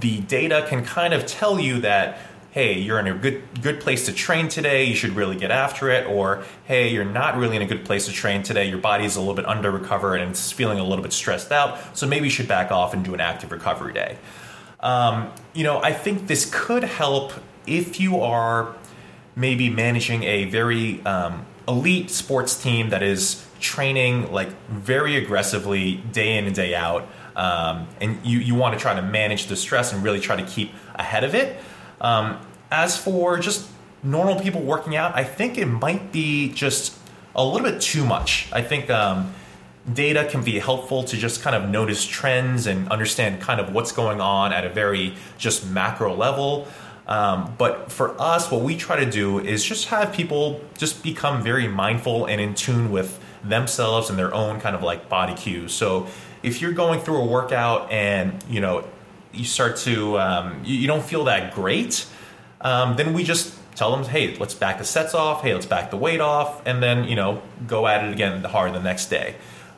the 0.00 0.20
data 0.22 0.66
can 0.68 0.84
kind 0.84 1.14
of 1.14 1.26
tell 1.26 1.60
you 1.60 1.80
that 1.80 2.18
hey 2.54 2.78
you're 2.78 3.00
in 3.00 3.08
a 3.08 3.14
good 3.14 3.42
good 3.62 3.80
place 3.80 4.06
to 4.06 4.12
train 4.12 4.46
today 4.46 4.84
you 4.84 4.94
should 4.94 5.10
really 5.16 5.34
get 5.34 5.50
after 5.50 5.90
it 5.90 6.06
or 6.06 6.44
hey 6.66 6.88
you're 6.88 7.04
not 7.04 7.36
really 7.36 7.56
in 7.56 7.62
a 7.62 7.66
good 7.66 7.84
place 7.84 8.06
to 8.06 8.12
train 8.12 8.44
today 8.44 8.68
your 8.68 8.78
body's 8.78 9.16
a 9.16 9.18
little 9.18 9.34
bit 9.34 9.44
under 9.44 9.72
recovered 9.72 10.20
and 10.20 10.30
it's 10.30 10.52
feeling 10.52 10.78
a 10.78 10.84
little 10.84 11.02
bit 11.02 11.12
stressed 11.12 11.50
out 11.50 11.98
so 11.98 12.06
maybe 12.06 12.26
you 12.26 12.30
should 12.30 12.46
back 12.46 12.70
off 12.70 12.94
and 12.94 13.04
do 13.04 13.12
an 13.12 13.18
active 13.18 13.50
recovery 13.50 13.92
day. 13.92 14.16
Um, 14.78 15.32
you 15.52 15.64
know 15.64 15.82
i 15.82 15.92
think 15.92 16.28
this 16.28 16.48
could 16.48 16.84
help 16.84 17.32
if 17.66 17.98
you 17.98 18.20
are 18.20 18.76
maybe 19.34 19.68
managing 19.68 20.22
a 20.22 20.44
very 20.44 21.04
um, 21.04 21.44
elite 21.66 22.08
sports 22.08 22.62
team 22.62 22.90
that 22.90 23.02
is 23.02 23.44
training 23.58 24.30
like 24.30 24.50
very 24.68 25.16
aggressively 25.16 25.96
day 25.96 26.38
in 26.38 26.44
and 26.44 26.54
day 26.54 26.76
out 26.76 27.08
um, 27.34 27.88
and 28.00 28.24
you, 28.24 28.38
you 28.38 28.54
want 28.54 28.74
to 28.74 28.80
try 28.80 28.94
to 28.94 29.02
manage 29.02 29.46
the 29.46 29.56
stress 29.56 29.92
and 29.92 30.04
really 30.04 30.20
try 30.20 30.36
to 30.36 30.46
keep 30.46 30.72
ahead 30.94 31.24
of 31.24 31.34
it. 31.34 31.60
Um, 32.00 32.38
as 32.74 32.96
for 32.96 33.38
just 33.38 33.68
normal 34.02 34.38
people 34.40 34.60
working 34.60 34.96
out 34.96 35.14
i 35.16 35.24
think 35.24 35.58
it 35.58 35.66
might 35.66 36.12
be 36.12 36.52
just 36.52 36.96
a 37.34 37.44
little 37.44 37.68
bit 37.68 37.80
too 37.80 38.04
much 38.04 38.48
i 38.52 38.62
think 38.62 38.90
um, 38.90 39.32
data 39.92 40.26
can 40.30 40.42
be 40.42 40.58
helpful 40.58 41.04
to 41.04 41.16
just 41.16 41.42
kind 41.42 41.54
of 41.54 41.68
notice 41.68 42.04
trends 42.04 42.66
and 42.66 42.88
understand 42.88 43.40
kind 43.40 43.60
of 43.60 43.72
what's 43.72 43.92
going 43.92 44.20
on 44.20 44.52
at 44.52 44.64
a 44.64 44.68
very 44.68 45.14
just 45.38 45.66
macro 45.68 46.14
level 46.14 46.66
um, 47.06 47.54
but 47.58 47.92
for 47.92 48.18
us, 48.20 48.50
what 48.50 48.62
we 48.62 48.76
try 48.76 49.04
to 49.04 49.10
do 49.10 49.38
is 49.38 49.64
just 49.64 49.88
have 49.88 50.12
people 50.12 50.60
just 50.78 51.02
become 51.02 51.42
very 51.42 51.68
mindful 51.68 52.26
and 52.26 52.40
in 52.40 52.54
tune 52.54 52.90
with 52.90 53.20
themselves 53.42 54.08
and 54.08 54.18
their 54.18 54.32
own 54.32 54.60
kind 54.60 54.74
of 54.74 54.82
like 54.82 55.08
body 55.08 55.34
cues. 55.34 55.72
So 55.74 56.06
if 56.42 56.62
you're 56.62 56.72
going 56.72 57.00
through 57.00 57.18
a 57.18 57.26
workout 57.26 57.90
and 57.90 58.42
you 58.48 58.60
know 58.60 58.84
you 59.32 59.44
start 59.44 59.76
to 59.78 60.18
um, 60.18 60.62
you, 60.64 60.76
you 60.76 60.86
don't 60.86 61.04
feel 61.04 61.24
that 61.24 61.54
great, 61.54 62.06
um, 62.64 62.96
then 62.96 63.12
we 63.12 63.22
just 63.22 63.54
tell 63.76 63.94
them, 63.94 64.04
hey, 64.04 64.36
let's 64.38 64.54
back 64.54 64.78
the 64.78 64.84
sets 64.84 65.14
off. 65.14 65.42
Hey, 65.42 65.52
let's 65.54 65.66
back 65.66 65.90
the 65.90 65.96
weight 65.96 66.20
off, 66.20 66.66
and 66.66 66.82
then 66.82 67.04
you 67.04 67.14
know 67.14 67.42
go 67.66 67.86
at 67.86 68.04
it 68.04 68.12
again 68.12 68.42
hard 68.42 68.72
the 68.72 68.82
next 68.82 69.06
day. 69.06 69.36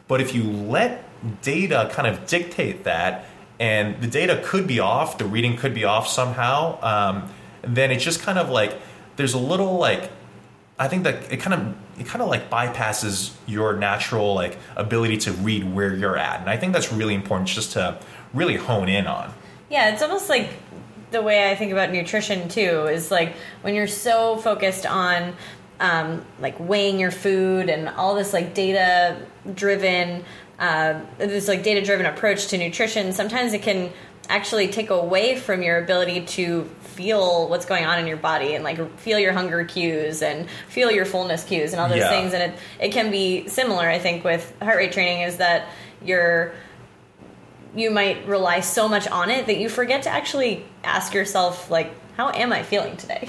But 0.09 0.21
if 0.21 0.35
you 0.35 0.45
let 0.45 1.05
data 1.43 1.91
kind 1.93 2.07
of 2.07 2.27
dictate 2.27 2.85
that 2.85 3.25
and 3.59 4.01
the 4.01 4.07
data 4.07 4.41
could 4.45 4.67
be 4.67 4.81
off, 4.81 5.19
the 5.19 5.25
reading 5.25 5.57
could 5.57 5.75
be 5.75 5.85
off 5.85 6.07
somehow, 6.07 6.79
um, 6.83 7.29
then 7.63 7.91
it's 7.91 8.05
just 8.05 8.21
kind 8.21 8.39
of 8.39 8.51
like 8.51 8.79
there's 9.17 9.35
a 9.35 9.39
little 9.39 9.79
like 9.79 10.11
I 10.79 10.89
think 10.89 11.05
that 11.05 11.33
it 11.33 11.39
kind 11.39 11.55
of 11.55 12.01
it 12.01 12.07
kind 12.07 12.23
of 12.23 12.29
like 12.29 12.51
bypasses 12.51 13.33
your 13.47 13.77
natural 13.77 14.35
like 14.35 14.59
ability 14.77 15.17
to 15.19 15.33
read 15.33 15.65
where 15.75 15.95
you're 15.95 16.17
at, 16.17 16.41
and 16.41 16.51
I 16.51 16.57
think 16.57 16.73
that's 16.73 16.93
really 16.93 17.15
important 17.15 17.49
just 17.49 17.73
to 17.73 17.99
really 18.35 18.57
hone 18.57 18.89
in 18.89 19.07
on. 19.07 19.33
Yeah, 19.71 19.93
it's 19.93 20.03
almost 20.03 20.29
like 20.29 20.51
the 21.11 21.23
way 21.23 21.51
I 21.51 21.55
think 21.55 21.73
about 21.73 21.93
nutrition 21.93 22.49
too 22.49 22.87
is 22.87 23.11
like 23.11 23.35
when 23.63 23.75
you're 23.75 23.87
so 23.87 24.37
focused 24.37 24.87
on 24.87 25.35
um, 25.79 26.25
like 26.41 26.59
weighing 26.59 26.99
your 26.99 27.11
food 27.11 27.69
and 27.69 27.89
all 27.89 28.15
this 28.15 28.33
like 28.33 28.55
data 28.55 29.17
driven 29.55 30.25
uh, 30.59 31.01
this 31.19 31.49
like 31.49 31.63
data 31.63 31.85
driven 31.85 32.07
approach 32.07 32.47
to 32.49 32.59
nutrition 32.59 33.13
sometimes 33.13 33.53
it 33.53 33.63
can 33.63 33.91
actually 34.29 34.69
take 34.69 34.91
away 34.91 35.37
from 35.37 35.63
your 35.63 35.79
ability 35.79 36.23
to 36.23 36.65
feel 36.81 37.47
what's 37.49 37.67
going 37.67 37.85
on 37.85 37.99
in 37.99 38.07
your 38.07 38.17
body 38.17 38.55
and 38.55 38.65
like 38.65 38.99
feel 38.99 39.19
your 39.19 39.33
hunger 39.35 39.65
cues 39.65 40.23
and 40.23 40.49
feel 40.69 40.91
your 40.91 41.05
fullness 41.05 41.45
cues 41.45 41.73
and 41.73 41.81
all 41.81 41.89
those 41.89 41.99
Yeah. 41.99 42.09
things 42.09 42.33
and 42.33 42.43
it, 42.53 42.59
it 42.81 42.89
can 42.93 43.11
be 43.11 43.47
similar 43.49 43.87
i 43.89 43.99
think 43.99 44.25
with 44.25 44.53
heart 44.63 44.79
rate 44.79 44.93
training 44.93 45.23
is 45.23 45.37
that 45.37 45.69
you're 46.03 46.55
you 47.77 47.91
might 47.91 48.27
rely 48.27 48.61
so 48.61 48.89
much 48.89 49.07
on 49.09 49.31
it 49.31 49.47
that 49.47 49.59
you 49.59 49.69
forget 49.69 50.03
to 50.05 50.11
actually 50.11 50.65
ask 50.83 51.15
yourself 51.15 51.71
like 51.71 51.93
how 52.17 52.31
am 52.31 52.51
I 52.51 52.63
feeling 52.63 52.97
today? 52.97 53.29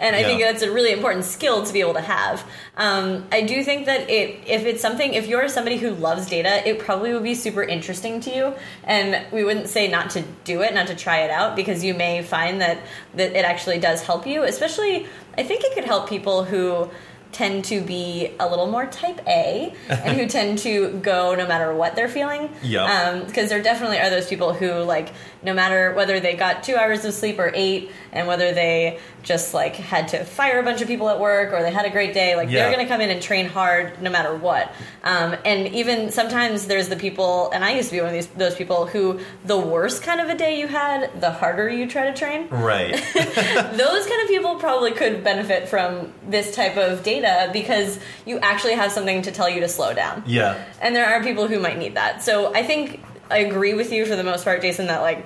and 0.00 0.14
I 0.14 0.20
Yeah. 0.20 0.26
think 0.28 0.42
that's 0.42 0.62
a 0.62 0.70
really 0.70 0.92
important 0.92 1.24
skill 1.24 1.64
to 1.66 1.72
be 1.72 1.80
able 1.80 1.94
to 1.94 2.00
have. 2.00 2.48
Um, 2.76 3.26
I 3.32 3.42
do 3.42 3.64
think 3.64 3.86
that 3.86 4.08
it, 4.08 4.38
if 4.46 4.64
it's 4.64 4.80
something, 4.80 5.12
if 5.12 5.26
you're 5.26 5.48
somebody 5.48 5.76
who 5.76 5.90
loves 5.90 6.28
data, 6.28 6.62
it 6.64 6.78
probably 6.78 7.12
would 7.12 7.24
be 7.24 7.34
super 7.34 7.64
interesting 7.64 8.20
to 8.20 8.30
you. 8.32 8.54
And 8.84 9.26
we 9.32 9.42
wouldn't 9.42 9.66
say 9.68 9.88
not 9.88 10.10
to 10.10 10.22
do 10.44 10.62
it, 10.62 10.72
not 10.72 10.86
to 10.86 10.94
try 10.94 11.22
it 11.22 11.32
out, 11.32 11.56
because 11.56 11.82
you 11.82 11.94
may 11.94 12.22
find 12.22 12.60
that 12.60 12.78
that 13.14 13.32
it 13.36 13.44
actually 13.44 13.80
does 13.80 14.02
help 14.02 14.24
you. 14.24 14.44
Especially, 14.44 15.08
I 15.36 15.42
think 15.42 15.64
it 15.64 15.74
could 15.74 15.84
help 15.84 16.08
people 16.08 16.44
who 16.44 16.88
tend 17.32 17.64
to 17.66 17.80
be 17.82 18.30
a 18.40 18.48
little 18.48 18.66
more 18.70 18.86
type 18.86 19.20
A 19.26 19.72
and 19.88 20.16
who 20.18 20.26
tend 20.38 20.58
to 20.60 20.92
go 21.02 21.34
no 21.34 21.46
matter 21.46 21.74
what 21.74 21.94
they're 21.94 22.08
feeling. 22.08 22.48
Yep. 22.62 23.26
Because 23.26 23.48
there 23.50 23.62
definitely 23.62 23.98
are 23.98 24.10
those 24.10 24.26
people 24.26 24.54
who, 24.54 24.72
like, 24.82 25.10
no 25.42 25.52
matter 25.54 25.92
whether 25.94 26.18
they 26.20 26.34
got 26.34 26.62
two 26.64 26.74
hours 26.74 27.04
of 27.04 27.14
sleep 27.14 27.38
or 27.38 27.52
eight, 27.54 27.90
and 28.12 28.26
whether 28.26 28.52
they 28.52 28.98
just, 29.22 29.52
like, 29.54 29.76
had 29.76 30.08
to 30.08 30.24
fire 30.24 30.58
a 30.58 30.62
bunch 30.62 30.80
of 30.80 30.88
people 30.88 31.08
at 31.10 31.20
work 31.20 31.52
or 31.52 31.62
they 31.62 31.70
had 31.70 31.84
a 31.84 31.90
great 31.90 32.14
day, 32.14 32.34
like, 32.34 32.48
Yeah. 32.48 32.62
they're 32.64 32.72
going 32.74 32.84
to 32.84 32.90
come 32.92 33.00
in 33.02 33.10
and 33.10 33.20
train 33.22 33.46
hard 33.46 34.00
no 34.02 34.10
matter 34.10 34.34
what. 34.34 34.72
Um, 35.04 35.36
and 35.44 35.68
even 35.74 36.10
sometimes 36.10 36.66
there's 36.66 36.88
the 36.88 36.96
people, 36.96 37.50
and 37.52 37.62
I 37.64 37.72
used 37.74 37.90
to 37.90 37.96
be 37.96 38.00
one 38.00 38.08
of 38.08 38.14
these 38.14 38.26
those 38.28 38.54
people 38.54 38.86
who 38.86 39.20
the 39.44 39.56
worse 39.58 40.00
kind 40.00 40.20
of 40.20 40.28
a 40.28 40.34
day 40.34 40.58
you 40.58 40.66
had, 40.66 41.20
the 41.20 41.30
harder 41.30 41.68
you 41.68 41.86
try 41.86 42.10
to 42.10 42.14
train 42.16 42.48
Right. 42.48 42.92
those 43.14 44.06
kind 44.06 44.22
of 44.22 44.28
people 44.28 44.56
probably 44.56 44.92
could 44.92 45.22
benefit 45.22 45.68
from 45.68 46.12
this 46.28 46.54
type 46.54 46.76
of 46.76 47.02
data 47.20 47.50
because 47.52 47.98
you 48.26 48.38
actually 48.38 48.74
have 48.74 48.92
something 48.92 49.22
to 49.22 49.32
tell 49.32 49.48
you 49.48 49.60
to 49.60 49.68
slow 49.68 49.94
down. 49.94 50.22
yeah. 50.26 50.62
And 50.80 50.94
there 50.94 51.06
are 51.06 51.22
people 51.22 51.48
who 51.48 51.58
might 51.58 51.78
need 51.78 51.94
that. 51.94 52.22
So 52.22 52.54
I 52.54 52.62
think 52.62 53.00
I 53.30 53.38
agree 53.38 53.74
with 53.74 53.92
you 53.92 54.06
for 54.06 54.16
the 54.16 54.24
most 54.24 54.44
part, 54.44 54.60
Jason, 54.62 54.86
that 54.86 55.00
like 55.00 55.24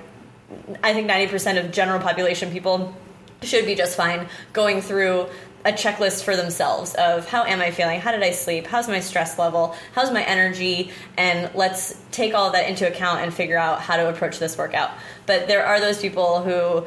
I 0.83 0.93
think 0.93 1.09
90% 1.09 1.63
of 1.63 1.71
general 1.71 1.99
population 1.99 2.51
people 2.51 2.95
should 3.41 3.65
be 3.65 3.75
just 3.75 3.97
fine 3.97 4.27
going 4.53 4.81
through 4.81 5.27
a 5.65 5.71
checklist 5.71 6.23
for 6.23 6.35
themselves 6.35 6.93
of 6.95 7.27
how 7.27 7.43
am 7.45 7.61
I 7.61 7.71
feeling? 7.71 8.01
How 8.01 8.11
did 8.11 8.21
I 8.21 8.31
sleep? 8.31 8.67
How's 8.67 8.87
my 8.87 8.99
stress 8.99 9.39
level? 9.39 9.75
How's 9.93 10.11
my 10.11 10.23
energy? 10.23 10.91
And 11.17 11.49
let's 11.55 12.01
take 12.11 12.33
all 12.33 12.51
that 12.51 12.69
into 12.69 12.87
account 12.87 13.21
and 13.21 13.33
figure 13.33 13.57
out 13.57 13.81
how 13.81 13.95
to 13.95 14.09
approach 14.09 14.39
this 14.39 14.57
workout. 14.57 14.91
But 15.25 15.47
there 15.47 15.65
are 15.65 15.79
those 15.79 16.01
people 16.01 16.41
who 16.41 16.85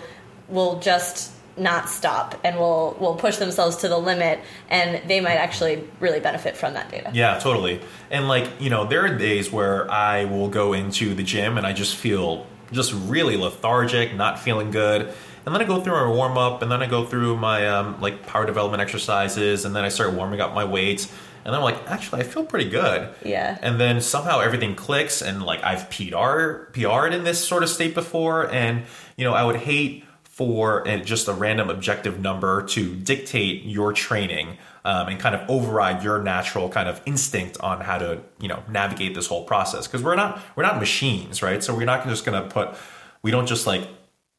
will 0.49 0.79
just 0.81 1.33
not 1.57 1.89
stop 1.89 2.39
and 2.45 2.59
will 2.59 2.97
will 3.01 3.15
push 3.15 3.37
themselves 3.37 3.77
to 3.77 3.89
the 3.89 3.99
limit 3.99 4.41
and 4.69 5.09
they 5.09 5.21
might 5.21 5.37
actually 5.37 5.89
really 6.01 6.21
benefit 6.21 6.57
from 6.57 6.75
that 6.75 6.91
data. 6.91 7.11
Yeah, 7.15 7.39
totally. 7.39 7.81
And 8.11 8.29
like, 8.29 8.49
you 8.61 8.71
know, 8.71 8.85
there 8.85 9.05
are 9.05 9.17
days 9.17 9.51
where 9.51 9.91
I 9.91 10.27
will 10.27 10.49
go 10.49 10.73
into 10.73 11.15
the 11.15 11.23
gym 11.23 11.57
and 11.59 11.67
I 11.67 11.73
just 11.73 11.97
feel 11.97 12.47
just 12.73 12.93
really 13.07 13.37
lethargic, 13.37 14.15
not 14.15 14.39
feeling 14.39 14.71
good. 14.71 15.03
And 15.47 15.55
then 15.55 15.63
I 15.63 15.65
go 15.65 15.81
through 15.81 15.95
my 15.95 16.09
warm 16.09 16.37
up 16.37 16.63
and 16.63 16.71
then 16.71 16.83
I 16.83 16.87
go 16.87 17.05
through 17.05 17.37
my 17.37 17.69
um, 17.69 18.01
like 18.01 18.27
power 18.27 18.45
development 18.45 18.83
exercises 18.83 19.65
and 19.65 19.75
then 19.77 19.85
I 19.85 19.89
start 19.89 20.13
warming 20.13 20.41
up 20.41 20.55
my 20.55 20.65
weights. 20.65 21.13
And 21.45 21.55
I'm 21.55 21.63
like, 21.63 21.89
actually, 21.89 22.23
I 22.23 22.25
feel 22.25 22.45
pretty 22.45 22.69
good. 22.69 23.09
Yeah. 23.25 23.57
And 23.63 23.81
then 23.81 24.01
somehow 24.01 24.41
everything 24.41 24.75
clicks 24.75 25.23
and 25.23 25.45
like 25.45 25.63
I've 25.63 25.89
PR, 25.91 26.67
PR'd 26.73 27.15
in 27.15 27.23
this 27.23 27.47
sort 27.47 27.63
of 27.63 27.69
state 27.69 27.95
before. 27.95 28.53
And, 28.53 28.83
you 29.17 29.25
know, 29.25 29.33
I 29.33 29.45
would 29.45 29.55
hate 29.55 30.05
for 30.37 30.85
just 31.03 31.29
a 31.29 31.33
random 31.33 31.71
objective 31.71 32.21
number 32.21 32.63
to 32.63 32.95
dictate 32.95 33.63
your 33.65 33.91
training 33.91 34.59
um, 34.85 35.09
and 35.09 35.19
kind 35.19 35.35
of 35.35 35.49
override 35.49 36.05
your 36.05 36.23
natural 36.23 36.69
kind 36.69 36.91
of 36.91 37.01
instinct 37.07 37.59
on 37.61 37.81
how 37.81 37.97
to 37.97 38.21
you 38.39 38.47
know 38.47 38.63
navigate 38.69 39.15
this 39.15 39.29
whole 39.29 39.45
process. 39.45 39.87
Because 39.87 40.03
we're 40.03 40.15
not 40.15 40.39
we're 40.55 40.63
not 40.63 40.79
machines 40.79 41.43
right? 41.43 41.65
So 41.65 41.75
we're 41.75 41.87
not 41.87 42.07
just 42.07 42.27
to 42.27 42.47
put 42.51 42.77
we 43.23 43.31
don't 43.31 43.47
just 43.47 43.67
like 43.67 43.89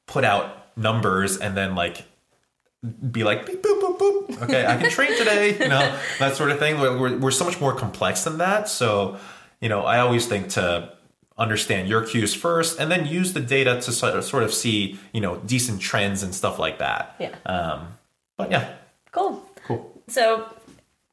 put 0.06 0.24
out 0.24 0.78
numbers 0.78 1.38
and 1.38 1.58
then 1.58 1.74
like 1.74 2.06
be 3.12 3.24
like 3.24 3.48
beep, 3.48 3.64
boop 3.64 3.82
boop 3.82 3.98
boop. 3.98 4.42
Okay 4.44 4.68
i 4.68 4.78
can 4.78 4.92
train 4.92 5.18
today 5.18 5.54
you 5.60 5.68
know 5.68 6.00
that 6.20 6.36
sort 6.36 6.52
of 6.52 6.60
thing. 6.60 6.80
We're, 6.80 6.96
we're, 6.96 7.18
we're 7.18 7.32
so 7.32 7.44
much 7.44 7.60
more 7.60 7.74
complex 7.74 8.24
than 8.24 8.38
that. 8.38 8.70
So 8.70 9.18
you 9.60 9.68
know 9.68 9.82
i 9.82 9.98
always 9.98 10.28
think 10.28 10.50
to 10.50 10.94
understand 11.38 11.88
your 11.88 12.02
cues 12.04 12.34
first 12.34 12.80
and 12.80 12.90
then 12.92 13.06
use 13.06 13.34
the 13.34 13.40
data 13.40 13.80
to 13.82 13.92
sort 13.92 14.44
of, 14.44 14.54
see 14.54 15.00
you 15.14 15.22
know 15.22 15.38
decent 15.46 15.80
trends 15.82 16.24
and 16.24 16.34
stuff 16.34 16.58
like 16.60 16.80
that 16.80 17.16
Yeah. 17.20 17.36
um 17.46 17.88
but 18.38 18.50
yeah 18.52 18.74
Cool. 19.12 19.44
cool 19.66 20.02
So 20.08 20.48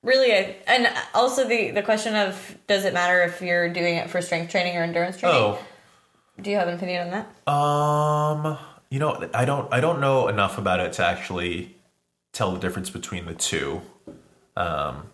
really 0.02 0.33
I- 0.33 0.57
and 0.66 0.88
also 1.14 1.47
the 1.47 1.71
the 1.73 1.83
question 1.83 2.14
of 2.16 2.57
does 2.66 2.85
it 2.85 2.95
matter 2.95 3.23
if 3.23 3.40
you're 3.43 3.69
doing 3.69 3.97
it 3.97 4.09
for 4.11 4.21
strength 4.23 4.50
training 4.50 4.76
or 4.76 4.83
endurance 4.83 5.19
training? 5.19 5.38
oh 5.40 5.59
Do 6.40 6.50
you 6.50 6.57
have 6.57 6.69
an 6.69 6.75
opinion 6.75 7.07
on 7.07 7.11
that? 7.16 7.26
Um, 7.52 8.59
you 8.90 8.99
know, 8.99 9.28
I 9.35 9.45
don't, 9.45 9.73
I 9.73 9.81
don't 9.81 10.00
know 10.00 10.28
enough 10.28 10.59
about 10.59 10.81
it 10.81 10.93
to 10.95 11.04
actually 11.07 11.76
tell 12.33 12.50
the 12.52 12.59
difference 12.59 12.90
between 12.90 13.25
the 13.26 13.35
two. 13.35 13.81
Um, 14.57 15.11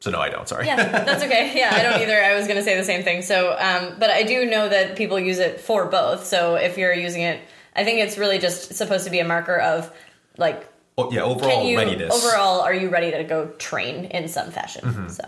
so 0.00 0.10
no, 0.10 0.18
I 0.18 0.30
don't. 0.30 0.48
Sorry. 0.48 0.66
Yeah, 0.66 1.04
that's 1.04 1.22
okay. 1.22 1.52
Yeah, 1.54 1.70
I 1.72 1.82
don't 1.82 2.00
either. 2.02 2.22
I 2.22 2.34
was 2.34 2.46
going 2.46 2.58
to 2.58 2.64
say 2.64 2.76
the 2.76 2.84
same 2.84 3.02
thing. 3.02 3.22
So, 3.22 3.56
um, 3.58 3.96
but 3.98 4.10
I 4.10 4.22
do 4.22 4.46
know 4.46 4.68
that 4.68 4.96
people 4.96 5.18
use 5.18 5.38
it 5.38 5.60
for 5.60 5.86
both. 5.86 6.26
So 6.26 6.56
if 6.56 6.76
you're 6.78 6.94
using 6.94 7.22
it, 7.22 7.40
I 7.76 7.84
think 7.84 8.00
it's 8.00 8.18
really 8.18 8.38
just 8.38 8.74
supposed 8.74 9.04
to 9.04 9.10
be 9.10 9.20
a 9.20 9.24
marker 9.24 9.56
of 9.56 9.92
like, 10.36 10.66
Oh, 10.98 11.10
yeah. 11.10 11.22
Overall 11.22 11.64
you 11.64 11.78
readiness. 11.78 12.12
overall 12.12 12.60
are 12.60 12.74
you 12.74 12.90
ready 12.90 13.10
to 13.12 13.24
go 13.24 13.48
train 13.58 14.06
in 14.06 14.28
some 14.28 14.50
fashion? 14.50 14.84
Mm-hmm. 14.84 15.08
So. 15.08 15.24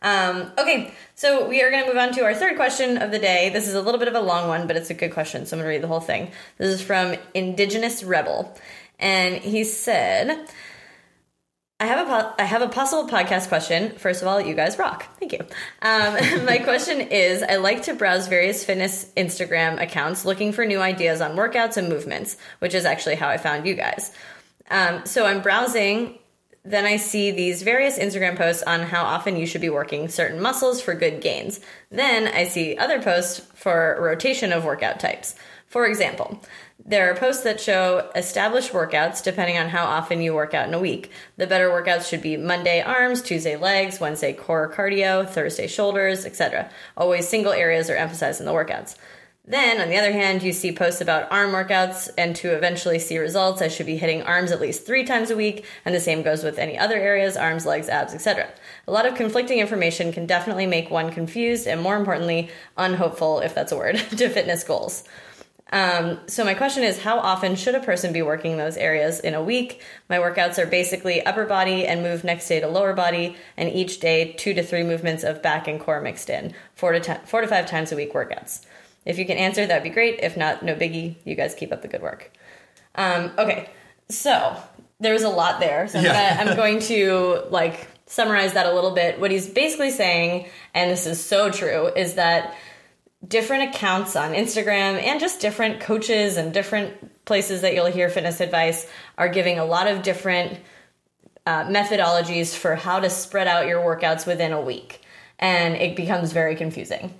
Um, 0.00 0.52
okay, 0.58 0.92
so 1.14 1.46
we 1.48 1.62
are 1.62 1.70
going 1.70 1.84
to 1.84 1.88
move 1.88 1.98
on 1.98 2.12
to 2.14 2.24
our 2.24 2.34
third 2.34 2.56
question 2.56 2.96
of 2.98 3.10
the 3.10 3.18
day. 3.18 3.50
This 3.50 3.68
is 3.68 3.74
a 3.74 3.80
little 3.82 3.98
bit 3.98 4.08
of 4.08 4.14
a 4.14 4.20
long 4.20 4.48
one, 4.48 4.66
but 4.66 4.76
it's 4.76 4.90
a 4.90 4.94
good 4.94 5.12
question, 5.12 5.46
so 5.46 5.56
I'm 5.56 5.60
going 5.62 5.66
to 5.66 5.76
read 5.76 5.82
the 5.82 5.88
whole 5.88 6.00
thing. 6.00 6.32
This 6.58 6.68
is 6.68 6.82
from 6.82 7.14
Indigenous 7.34 8.02
Rebel, 8.02 8.52
and 8.98 9.36
he 9.36 9.62
said, 9.62 10.48
I 11.82 11.86
have 11.86 12.08
a 12.08 12.34
I 12.40 12.44
have 12.44 12.62
a 12.62 12.68
possible 12.68 13.08
podcast 13.08 13.48
question. 13.48 13.96
First 13.96 14.22
of 14.22 14.28
all, 14.28 14.40
you 14.40 14.54
guys 14.54 14.78
rock. 14.78 15.04
Thank 15.18 15.32
you. 15.32 15.40
Um, 15.82 16.44
my 16.44 16.58
question 16.58 17.00
is: 17.00 17.42
I 17.42 17.56
like 17.56 17.82
to 17.82 17.94
browse 17.94 18.28
various 18.28 18.64
fitness 18.64 19.10
Instagram 19.16 19.82
accounts, 19.82 20.24
looking 20.24 20.52
for 20.52 20.64
new 20.64 20.80
ideas 20.80 21.20
on 21.20 21.32
workouts 21.32 21.76
and 21.76 21.88
movements, 21.88 22.36
which 22.60 22.72
is 22.72 22.84
actually 22.84 23.16
how 23.16 23.28
I 23.28 23.36
found 23.36 23.66
you 23.66 23.74
guys. 23.74 24.12
Um, 24.70 25.04
so 25.06 25.26
I'm 25.26 25.42
browsing. 25.42 26.20
Then 26.64 26.84
I 26.84 26.98
see 26.98 27.32
these 27.32 27.64
various 27.64 27.98
Instagram 27.98 28.36
posts 28.36 28.62
on 28.62 28.82
how 28.82 29.02
often 29.02 29.36
you 29.36 29.44
should 29.44 29.60
be 29.60 29.68
working 29.68 30.08
certain 30.08 30.40
muscles 30.40 30.80
for 30.80 30.94
good 30.94 31.20
gains. 31.20 31.58
Then 31.90 32.28
I 32.28 32.44
see 32.44 32.76
other 32.76 33.02
posts 33.02 33.40
for 33.54 33.98
rotation 34.00 34.52
of 34.52 34.64
workout 34.64 35.00
types. 35.00 35.34
For 35.66 35.86
example, 35.86 36.40
there 36.84 37.10
are 37.10 37.14
posts 37.14 37.44
that 37.44 37.60
show 37.60 38.10
established 38.16 38.72
workouts 38.72 39.22
depending 39.22 39.56
on 39.56 39.68
how 39.68 39.84
often 39.84 40.20
you 40.20 40.34
work 40.34 40.52
out 40.52 40.66
in 40.66 40.74
a 40.74 40.80
week. 40.80 41.10
The 41.36 41.46
better 41.46 41.68
workouts 41.68 42.08
should 42.08 42.22
be 42.22 42.36
Monday 42.36 42.82
arms, 42.82 43.22
Tuesday 43.22 43.56
legs, 43.56 44.00
Wednesday 44.00 44.32
core 44.32 44.72
cardio, 44.72 45.28
Thursday 45.28 45.68
shoulders, 45.68 46.26
etc. 46.26 46.70
Always 46.96 47.28
single 47.28 47.52
areas 47.52 47.88
are 47.88 47.96
emphasized 47.96 48.40
in 48.40 48.46
the 48.46 48.52
workouts. 48.52 48.96
Then, 49.44 49.80
on 49.80 49.88
the 49.88 49.98
other 49.98 50.12
hand, 50.12 50.44
you 50.44 50.52
see 50.52 50.70
posts 50.70 51.00
about 51.00 51.30
arm 51.32 51.50
workouts, 51.50 52.08
and 52.16 52.36
to 52.36 52.54
eventually 52.54 53.00
see 53.00 53.18
results, 53.18 53.60
I 53.60 53.66
should 53.66 53.86
be 53.86 53.96
hitting 53.96 54.22
arms 54.22 54.52
at 54.52 54.60
least 54.60 54.86
three 54.86 55.02
times 55.02 55.32
a 55.32 55.36
week, 55.36 55.64
and 55.84 55.92
the 55.92 55.98
same 56.00 56.22
goes 56.22 56.44
with 56.44 56.60
any 56.60 56.78
other 56.78 56.94
areas 56.94 57.36
arms, 57.36 57.66
legs, 57.66 57.88
abs, 57.88 58.14
etc. 58.14 58.48
A 58.86 58.92
lot 58.92 59.04
of 59.04 59.16
conflicting 59.16 59.58
information 59.58 60.12
can 60.12 60.26
definitely 60.26 60.66
make 60.66 60.92
one 60.92 61.10
confused 61.10 61.66
and, 61.66 61.82
more 61.82 61.96
importantly, 61.96 62.50
unhopeful, 62.76 63.40
if 63.40 63.52
that's 63.52 63.72
a 63.72 63.76
word, 63.76 63.96
to 64.16 64.28
fitness 64.28 64.62
goals. 64.62 65.02
Um, 65.72 66.20
so 66.26 66.44
my 66.44 66.52
question 66.52 66.84
is, 66.84 67.00
how 67.02 67.18
often 67.18 67.56
should 67.56 67.74
a 67.74 67.80
person 67.80 68.12
be 68.12 68.20
working 68.20 68.58
those 68.58 68.76
areas 68.76 69.18
in 69.20 69.32
a 69.32 69.42
week? 69.42 69.82
My 70.08 70.18
workouts 70.18 70.58
are 70.58 70.66
basically 70.66 71.24
upper 71.24 71.46
body 71.46 71.86
and 71.86 72.02
move 72.02 72.24
next 72.24 72.46
day 72.46 72.60
to 72.60 72.68
lower 72.68 72.92
body, 72.92 73.36
and 73.56 73.70
each 73.70 73.98
day 73.98 74.32
two 74.34 74.52
to 74.54 74.62
three 74.62 74.82
movements 74.82 75.24
of 75.24 75.42
back 75.42 75.66
and 75.68 75.80
core 75.80 76.02
mixed 76.02 76.28
in, 76.28 76.52
four 76.74 76.92
to 76.92 77.00
ten, 77.00 77.20
four 77.24 77.40
to 77.40 77.46
five 77.48 77.66
times 77.66 77.90
a 77.90 77.96
week 77.96 78.12
workouts. 78.12 78.64
If 79.06 79.18
you 79.18 79.24
can 79.24 79.38
answer, 79.38 79.66
that'd 79.66 79.82
be 79.82 79.88
great. 79.90 80.20
If 80.22 80.36
not, 80.36 80.62
no 80.62 80.74
biggie. 80.74 81.16
You 81.24 81.34
guys 81.34 81.54
keep 81.54 81.72
up 81.72 81.80
the 81.82 81.88
good 81.88 82.02
work. 82.02 82.30
Um, 82.94 83.32
okay, 83.38 83.70
so 84.10 84.54
there's 85.00 85.22
a 85.22 85.30
lot 85.30 85.58
there. 85.58 85.88
So 85.88 85.98
I'm, 85.98 86.04
Yeah. 86.04 86.36
gonna, 86.36 86.50
I'm 86.50 86.56
going 86.62 86.80
to 86.80 87.44
like 87.50 87.88
summarize 88.06 88.52
that 88.52 88.66
a 88.66 88.72
little 88.74 88.90
bit. 88.92 89.18
What 89.18 89.30
he's 89.30 89.48
basically 89.48 89.90
saying, 89.90 90.48
and 90.74 90.90
this 90.90 91.06
is 91.06 91.24
so 91.24 91.50
true, 91.50 91.86
is 91.88 92.14
that 92.14 92.54
different 93.26 93.74
accounts 93.74 94.16
on 94.16 94.32
Instagram 94.32 95.00
and 95.02 95.20
just 95.20 95.40
different 95.40 95.80
coaches 95.80 96.36
and 96.36 96.52
different 96.52 97.24
places 97.24 97.60
that 97.60 97.74
you'll 97.74 97.86
hear 97.86 98.08
fitness 98.08 98.40
advice 98.40 98.86
are 99.16 99.28
giving 99.28 99.58
a 99.58 99.64
lot 99.64 99.86
of 99.86 100.02
different 100.02 100.58
uh, 101.46 101.64
methodologies 101.64 102.54
for 102.54 102.74
how 102.74 103.00
to 103.00 103.10
spread 103.10 103.46
out 103.46 103.66
your 103.66 103.80
workouts 103.80 104.26
within 104.26 104.52
a 104.52 104.60
week. 104.60 105.00
And 105.38 105.74
it 105.74 105.96
becomes 105.96 106.32
very 106.32 106.56
confusing. 106.56 107.14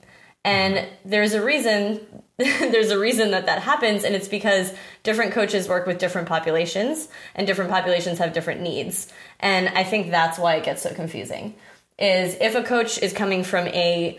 And 0.45 0.89
there's 1.05 1.35
a 1.35 1.45
reason 1.45 2.01
there's 2.39 2.91
a 2.91 2.99
reason 2.99 3.31
that 3.31 3.47
that 3.47 3.61
happens 3.61 4.05
and 4.05 4.15
it's 4.17 4.27
because 4.27 4.73
different 5.03 5.33
coaches 5.33 5.69
work 5.69 5.87
with 5.87 5.99
different 5.99 6.27
populations 6.27 7.09
and 7.35 7.47
different 7.47 7.71
populations 7.71 8.19
have 8.19 8.33
different 8.33 8.61
needs. 8.61 9.13
And 9.39 9.69
I 9.69 9.85
think 9.85 10.11
that's 10.11 10.39
why 10.39 10.57
it 10.57 10.65
gets 10.65 10.83
so 10.83 10.93
confusing. 10.95 11.55
Is 11.99 12.37
if 12.41 12.57
a 12.57 12.63
coach 12.65 12.99
is 12.99 13.13
coming 13.13 13.45
from 13.45 13.69
a 13.69 14.19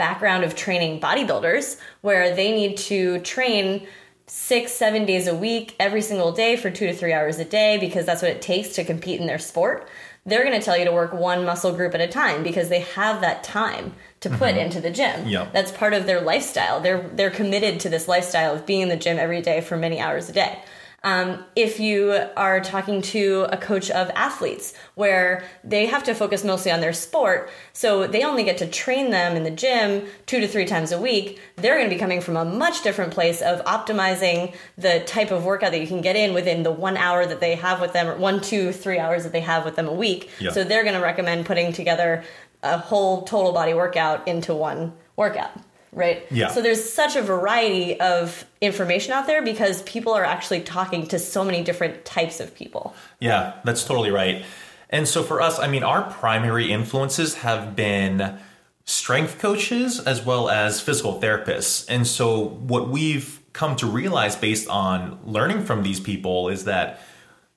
background 0.00 0.44
of 0.44 0.56
training 0.56 0.98
bodybuilders 0.98 1.78
where 2.00 2.34
they 2.34 2.52
need 2.52 2.78
to 2.78 3.20
train 3.20 3.86
six, 4.26 4.72
seven 4.72 5.04
days 5.04 5.26
a 5.26 5.34
week, 5.34 5.76
every 5.78 6.00
single 6.00 6.32
day 6.32 6.56
for 6.56 6.70
two 6.70 6.86
to 6.86 6.94
three 6.94 7.12
hours 7.12 7.38
a 7.38 7.44
day 7.44 7.76
because 7.76 8.06
that's 8.06 8.22
what 8.22 8.30
it 8.30 8.40
takes 8.40 8.70
to 8.70 8.82
compete 8.82 9.20
in 9.20 9.26
their 9.26 9.38
sport. 9.38 9.86
They're 10.24 10.42
going 10.42 10.58
to 10.58 10.64
tell 10.64 10.78
you 10.78 10.86
to 10.86 10.92
work 10.92 11.12
one 11.12 11.44
muscle 11.44 11.74
group 11.74 11.94
at 11.94 12.00
a 12.00 12.08
time 12.08 12.42
because 12.42 12.70
they 12.70 12.80
have 12.80 13.20
that 13.20 13.44
time 13.44 13.92
to 14.20 14.30
put 14.30 14.54
mm-hmm. 14.54 14.60
into 14.60 14.80
the 14.80 14.90
gym. 14.90 15.28
Yep. 15.28 15.52
That's 15.52 15.70
part 15.70 15.92
of 15.92 16.06
their 16.06 16.22
lifestyle. 16.22 16.80
They're 16.80 17.06
they're 17.12 17.30
committed 17.30 17.80
to 17.80 17.90
this 17.90 18.08
lifestyle 18.08 18.54
of 18.54 18.64
being 18.64 18.80
in 18.80 18.88
the 18.88 18.96
gym 18.96 19.18
every 19.18 19.42
day 19.42 19.60
for 19.60 19.76
many 19.76 20.00
hours 20.00 20.30
a 20.30 20.32
day. 20.32 20.62
Um, 21.02 21.44
if 21.56 21.80
you 21.80 22.26
are 22.36 22.60
talking 22.60 23.00
to 23.02 23.46
a 23.50 23.56
coach 23.56 23.90
of 23.90 24.10
athletes 24.10 24.74
where 24.96 25.44
they 25.64 25.86
have 25.86 26.04
to 26.04 26.14
focus 26.14 26.44
mostly 26.44 26.70
on 26.70 26.82
their 26.82 26.92
sport, 26.92 27.50
so 27.72 28.06
they 28.06 28.22
only 28.22 28.44
get 28.44 28.58
to 28.58 28.66
train 28.66 29.10
them 29.10 29.34
in 29.34 29.42
the 29.42 29.50
gym 29.50 30.06
two 30.26 30.40
to 30.40 30.46
three 30.46 30.66
times 30.66 30.92
a 30.92 31.00
week, 31.00 31.40
they're 31.56 31.76
going 31.76 31.88
to 31.88 31.94
be 31.94 31.98
coming 31.98 32.20
from 32.20 32.36
a 32.36 32.44
much 32.44 32.82
different 32.82 33.14
place 33.14 33.40
of 33.40 33.64
optimizing 33.64 34.54
the 34.76 35.00
type 35.06 35.30
of 35.30 35.44
workout 35.44 35.72
that 35.72 35.80
you 35.80 35.86
can 35.86 36.02
get 36.02 36.16
in 36.16 36.34
within 36.34 36.64
the 36.64 36.70
one 36.70 36.98
hour 36.98 37.24
that 37.24 37.40
they 37.40 37.54
have 37.54 37.80
with 37.80 37.94
them, 37.94 38.06
or 38.06 38.16
one, 38.16 38.38
two, 38.38 38.70
three 38.70 38.98
hours 38.98 39.22
that 39.22 39.32
they 39.32 39.40
have 39.40 39.64
with 39.64 39.76
them 39.76 39.88
a 39.88 39.94
week. 39.94 40.28
Yeah. 40.38 40.50
So 40.50 40.64
they're 40.64 40.84
going 40.84 40.96
to 40.96 41.02
recommend 41.02 41.46
putting 41.46 41.72
together 41.72 42.24
a 42.62 42.76
whole 42.76 43.22
total 43.22 43.52
body 43.52 43.72
workout 43.72 44.28
into 44.28 44.54
one 44.54 44.92
workout 45.16 45.50
right? 45.92 46.26
Yeah. 46.30 46.48
So 46.48 46.62
there's 46.62 46.92
such 46.92 47.16
a 47.16 47.22
variety 47.22 47.98
of 48.00 48.44
information 48.60 49.12
out 49.12 49.26
there 49.26 49.42
because 49.42 49.82
people 49.82 50.12
are 50.12 50.24
actually 50.24 50.60
talking 50.60 51.06
to 51.08 51.18
so 51.18 51.44
many 51.44 51.62
different 51.62 52.04
types 52.04 52.40
of 52.40 52.54
people. 52.54 52.94
Yeah, 53.18 53.54
that's 53.64 53.84
totally 53.84 54.10
right. 54.10 54.44
And 54.88 55.06
so 55.06 55.22
for 55.22 55.40
us, 55.40 55.58
I 55.58 55.68
mean, 55.68 55.82
our 55.82 56.02
primary 56.10 56.70
influences 56.70 57.36
have 57.36 57.76
been 57.76 58.38
strength 58.84 59.38
coaches 59.38 60.00
as 60.00 60.24
well 60.24 60.48
as 60.48 60.80
physical 60.80 61.20
therapists. 61.20 61.86
And 61.88 62.06
so 62.06 62.48
what 62.48 62.88
we've 62.88 63.40
come 63.52 63.76
to 63.76 63.86
realize 63.86 64.36
based 64.36 64.68
on 64.68 65.18
learning 65.24 65.64
from 65.64 65.82
these 65.82 66.00
people 66.00 66.48
is 66.48 66.64
that 66.64 67.00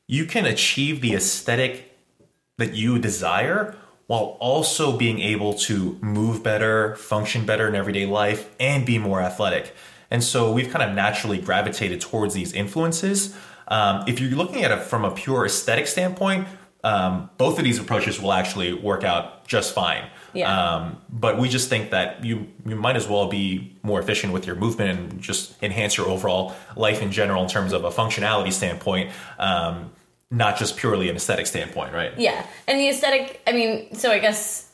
you 0.08 0.26
can 0.26 0.46
achieve 0.46 1.02
the 1.02 1.14
aesthetic 1.16 1.92
that 2.58 2.74
you 2.74 3.00
desire 3.00 3.76
while 4.08 4.38
also 4.40 4.98
being 4.98 5.20
able 5.20 5.54
to 5.54 5.98
move 6.02 6.44
better, 6.44 6.96
function 6.96 7.46
better 7.46 7.68
in 7.68 7.76
everyday 7.76 8.06
life, 8.06 8.54
and 8.60 8.86
be 8.86 8.98
more 8.98 9.22
athletic. 9.22 9.74
And 10.12 10.24
so 10.24 10.52
we've 10.52 10.70
kind 10.70 10.88
of 10.88 10.96
naturally 10.96 11.40
gravitated 11.40 12.02
towards 12.02 12.34
these 12.34 12.54
influences. 12.54 13.36
Um, 13.68 14.04
if 14.08 14.20
you're 14.20 14.32
looking 14.32 14.64
at 14.64 14.72
it 14.72 14.84
from 14.84 15.06
a 15.06 15.12
pure 15.12 15.46
aesthetic 15.46 15.88
standpoint, 15.88 16.48
um, 16.84 17.30
both 17.38 17.58
of 17.58 17.64
these 17.64 17.80
approaches 17.80 18.22
will 18.22 18.34
actually 18.34 18.74
work 18.74 19.04
out 19.04 19.48
just 19.48 19.74
fine. 19.74 20.10
Yeah. 20.34 20.52
Um, 20.52 21.02
but 21.10 21.40
we 21.40 21.48
just 21.48 21.70
think 21.70 21.92
that 21.92 22.26
you 22.26 22.48
you 22.66 22.76
might 22.76 22.96
as 22.96 23.08
well 23.08 23.28
be 23.28 23.78
more 23.84 24.00
efficient 24.00 24.34
with 24.34 24.46
your 24.46 24.56
movement 24.56 25.00
and 25.00 25.22
just 25.22 25.62
enhance 25.64 25.96
your 25.96 26.08
overall 26.08 26.56
life 26.76 27.02
in 27.02 27.12
general 27.12 27.44
in 27.44 27.50
terms 27.50 27.72
of 27.72 27.86
a 27.86 27.90
functionality 27.90 28.52
standpoint. 28.52 29.12
Um, 29.40 29.92
not 30.34 30.58
just 30.58 30.76
purely 30.78 31.10
an 31.10 31.16
aesthetic 31.16 31.46
standpoint, 31.46 31.94
right? 31.94 32.18
Yeah. 32.18 32.46
And 32.68 32.80
the 32.80 32.90
aesthetic, 32.90 33.42
I 33.46 33.52
mean, 33.52 33.94
so 33.94 34.12
I 34.12 34.20
guess 34.20 34.72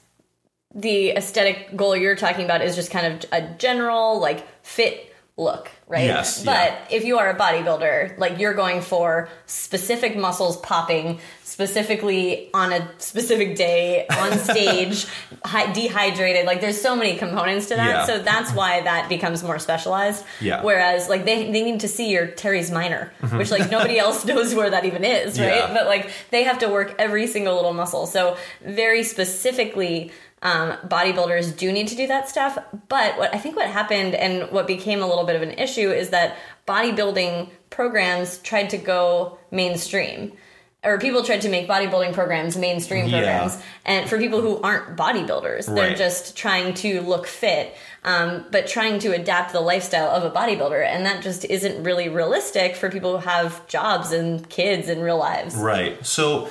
the 0.73 1.11
aesthetic 1.11 1.75
goal 1.75 1.95
you're 1.95 2.15
talking 2.15 2.45
about 2.45 2.61
is 2.61 2.75
just 2.75 2.91
kind 2.91 3.05
of 3.05 3.29
a 3.31 3.41
general, 3.57 4.19
like, 4.19 4.47
fit 4.63 5.08
look, 5.39 5.71
right? 5.87 6.05
Yes, 6.05 6.43
But 6.43 6.71
yeah. 6.71 6.85
if 6.97 7.05
you 7.05 7.17
are 7.17 7.29
a 7.29 7.35
bodybuilder, 7.35 8.17
like, 8.17 8.39
you're 8.39 8.53
going 8.53 8.81
for 8.81 9.29
specific 9.45 10.17
muscles 10.17 10.57
popping, 10.57 11.19
specifically 11.43 12.49
on 12.53 12.73
a 12.73 12.87
specific 12.97 13.55
day, 13.55 14.05
on 14.07 14.37
stage, 14.37 15.07
hi- 15.45 15.71
dehydrated. 15.71 16.45
Like, 16.45 16.61
there's 16.61 16.79
so 16.79 16.95
many 16.95 17.17
components 17.17 17.67
to 17.67 17.75
that. 17.75 17.87
Yeah. 17.87 18.05
So 18.05 18.19
that's 18.19 18.51
why 18.53 18.81
that 18.81 19.09
becomes 19.09 19.43
more 19.43 19.59
specialized. 19.59 20.25
Yeah. 20.41 20.61
Whereas, 20.61 21.09
like, 21.09 21.25
they, 21.25 21.51
they 21.51 21.63
need 21.63 21.79
to 21.79 21.87
see 21.87 22.09
your 22.11 22.27
teres 22.27 22.69
minor, 22.69 23.11
mm-hmm. 23.21 23.37
which, 23.37 23.49
like, 23.49 23.71
nobody 23.71 23.97
else 24.05 24.25
knows 24.25 24.53
where 24.53 24.69
that 24.69 24.85
even 24.85 25.03
is, 25.03 25.39
right? 25.39 25.55
Yeah. 25.55 25.73
But 25.73 25.87
like 25.87 26.11
they 26.31 26.43
have 26.43 26.59
to 26.59 26.67
work 26.67 26.95
every 26.99 27.27
single 27.27 27.55
little 27.55 27.73
muscle. 27.73 28.05
So 28.05 28.37
very 28.61 29.03
specifically, 29.03 30.11
um, 30.41 30.77
bodybuilders 30.87 31.57
do 31.57 31.71
need 31.71 31.87
to 31.89 31.95
do 31.95 32.07
that 32.07 32.29
stuff. 32.29 32.57
But 32.87 33.17
what 33.17 33.33
I 33.33 33.37
think 33.37 33.55
what 33.55 33.67
happened 33.67 34.15
and 34.15 34.51
what 34.51 34.67
became 34.67 35.01
a 35.01 35.07
little 35.07 35.25
bit 35.25 35.35
of 35.35 35.41
an 35.41 35.51
issue 35.51 35.91
is 35.91 36.09
that 36.09 36.37
bodybuilding 36.67 37.49
programs 37.69 38.37
tried 38.39 38.69
to 38.71 38.77
go 38.77 39.37
mainstream. 39.51 40.33
Or 40.81 40.97
people 40.97 41.23
tried 41.23 41.41
to 41.41 41.49
make 41.49 41.67
bodybuilding 41.67 42.13
programs 42.13 42.55
mainstream 42.55 43.07
Yeah. 43.07 43.17
programs, 43.17 43.57
and 43.85 44.09
for 44.09 44.17
people 44.17 44.39
who 44.41 44.61
aren't 44.61 44.95
bodybuilders, 44.95 45.65
they're 45.75 45.93
just 45.93 46.37
trying 46.37 46.73
to 46.75 47.01
look 47.01 47.27
fit, 47.27 47.75
um, 48.05 48.45
but 48.49 48.65
trying 48.65 48.97
to 48.99 49.09
adapt 49.13 49.51
the 49.51 49.59
lifestyle 49.59 50.07
of 50.09 50.23
a 50.23 50.31
bodybuilder, 50.31 50.81
and 50.85 51.05
that 51.05 51.21
just 51.21 51.43
isn't 51.43 51.83
really 51.83 52.07
realistic 52.07 52.77
for 52.77 52.89
people 52.89 53.19
who 53.19 53.27
have 53.27 53.67
jobs 53.67 54.13
and 54.13 54.47
kids 54.49 54.87
and 54.87 55.03
real 55.03 55.17
lives. 55.17 55.53
Right. 55.53 55.97
So 56.05 56.47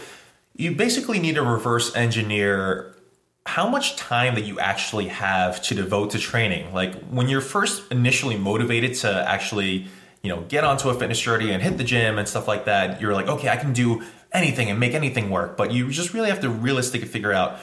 you 0.56 0.74
basically 0.74 1.18
need 1.20 1.36
to 1.36 1.42
reverse 1.42 1.96
engineer 1.96 2.94
how 3.48 3.66
much 3.66 3.96
time 3.96 4.34
that 4.34 4.44
you 4.44 4.60
actually 4.60 5.08
have 5.08 5.62
to 5.62 5.74
devote 5.74 6.10
to 6.10 6.18
training. 6.18 6.70
Like 6.74 6.94
when 7.06 7.28
you're 7.28 7.40
first 7.40 7.90
initially 7.90 8.36
motivated 8.36 8.94
to 8.96 9.10
actually, 9.26 9.86
you 10.22 10.28
know, 10.28 10.42
get 10.42 10.64
onto 10.64 10.90
a 10.90 10.94
fitness 10.94 11.18
journey 11.18 11.50
and 11.50 11.62
hit 11.62 11.78
the 11.78 11.82
gym 11.82 12.18
and 12.18 12.28
stuff 12.28 12.46
like 12.46 12.66
that, 12.66 13.00
you're 13.00 13.14
like, 13.14 13.26
okay, 13.26 13.48
I 13.48 13.56
can 13.56 13.72
do 13.72 14.02
anything 14.32 14.68
and 14.68 14.78
make 14.78 14.92
anything 14.92 15.30
work. 15.30 15.56
But 15.56 15.72
you 15.72 15.90
just 15.90 16.12
really 16.12 16.28
have 16.28 16.40
to 16.40 16.50
realistically 16.50 17.08
figure 17.08 17.32
out 17.32 17.58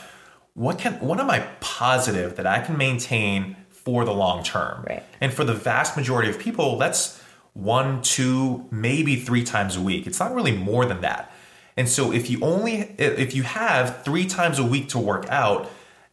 what 0.56 0.80
can 0.80 0.93
what 1.02 1.19
am 1.19 1.30
I 1.30 1.41
positive 1.60 2.36
that 2.38 2.48
I 2.48 2.62
can 2.62 2.78
maintain 2.78 3.56
for 3.69 4.06
the 4.06 4.13
long 4.13 4.43
term. 4.43 4.84
Right. 4.89 5.04
And 5.21 5.32
for 5.32 5.43
the 5.43 5.54
vast 5.54 5.95
majority 5.95 6.32
of 6.32 6.39
people, 6.39 6.80
that's 6.80 7.21
one, 7.54 8.02
two, 8.02 8.65
maybe 8.71 9.17
three 9.17 9.43
times 9.43 9.76
a 9.76 9.82
week. 9.82 10.08
It's 10.08 10.19
not 10.19 10.34
really 10.34 10.58
more 10.58 10.84
than 10.86 11.02
that. 11.02 11.32
And 11.78 11.88
so 11.88 12.12
if 12.12 12.30
you 12.30 12.39
only 12.41 12.95
if 12.98 13.36
you 13.36 13.43
have 13.43 14.04
three 14.04 14.26
times 14.26 14.58
a 14.58 14.63
week 14.63 14.89
to 14.89 15.00
work 15.00 15.28
out, 15.30 15.69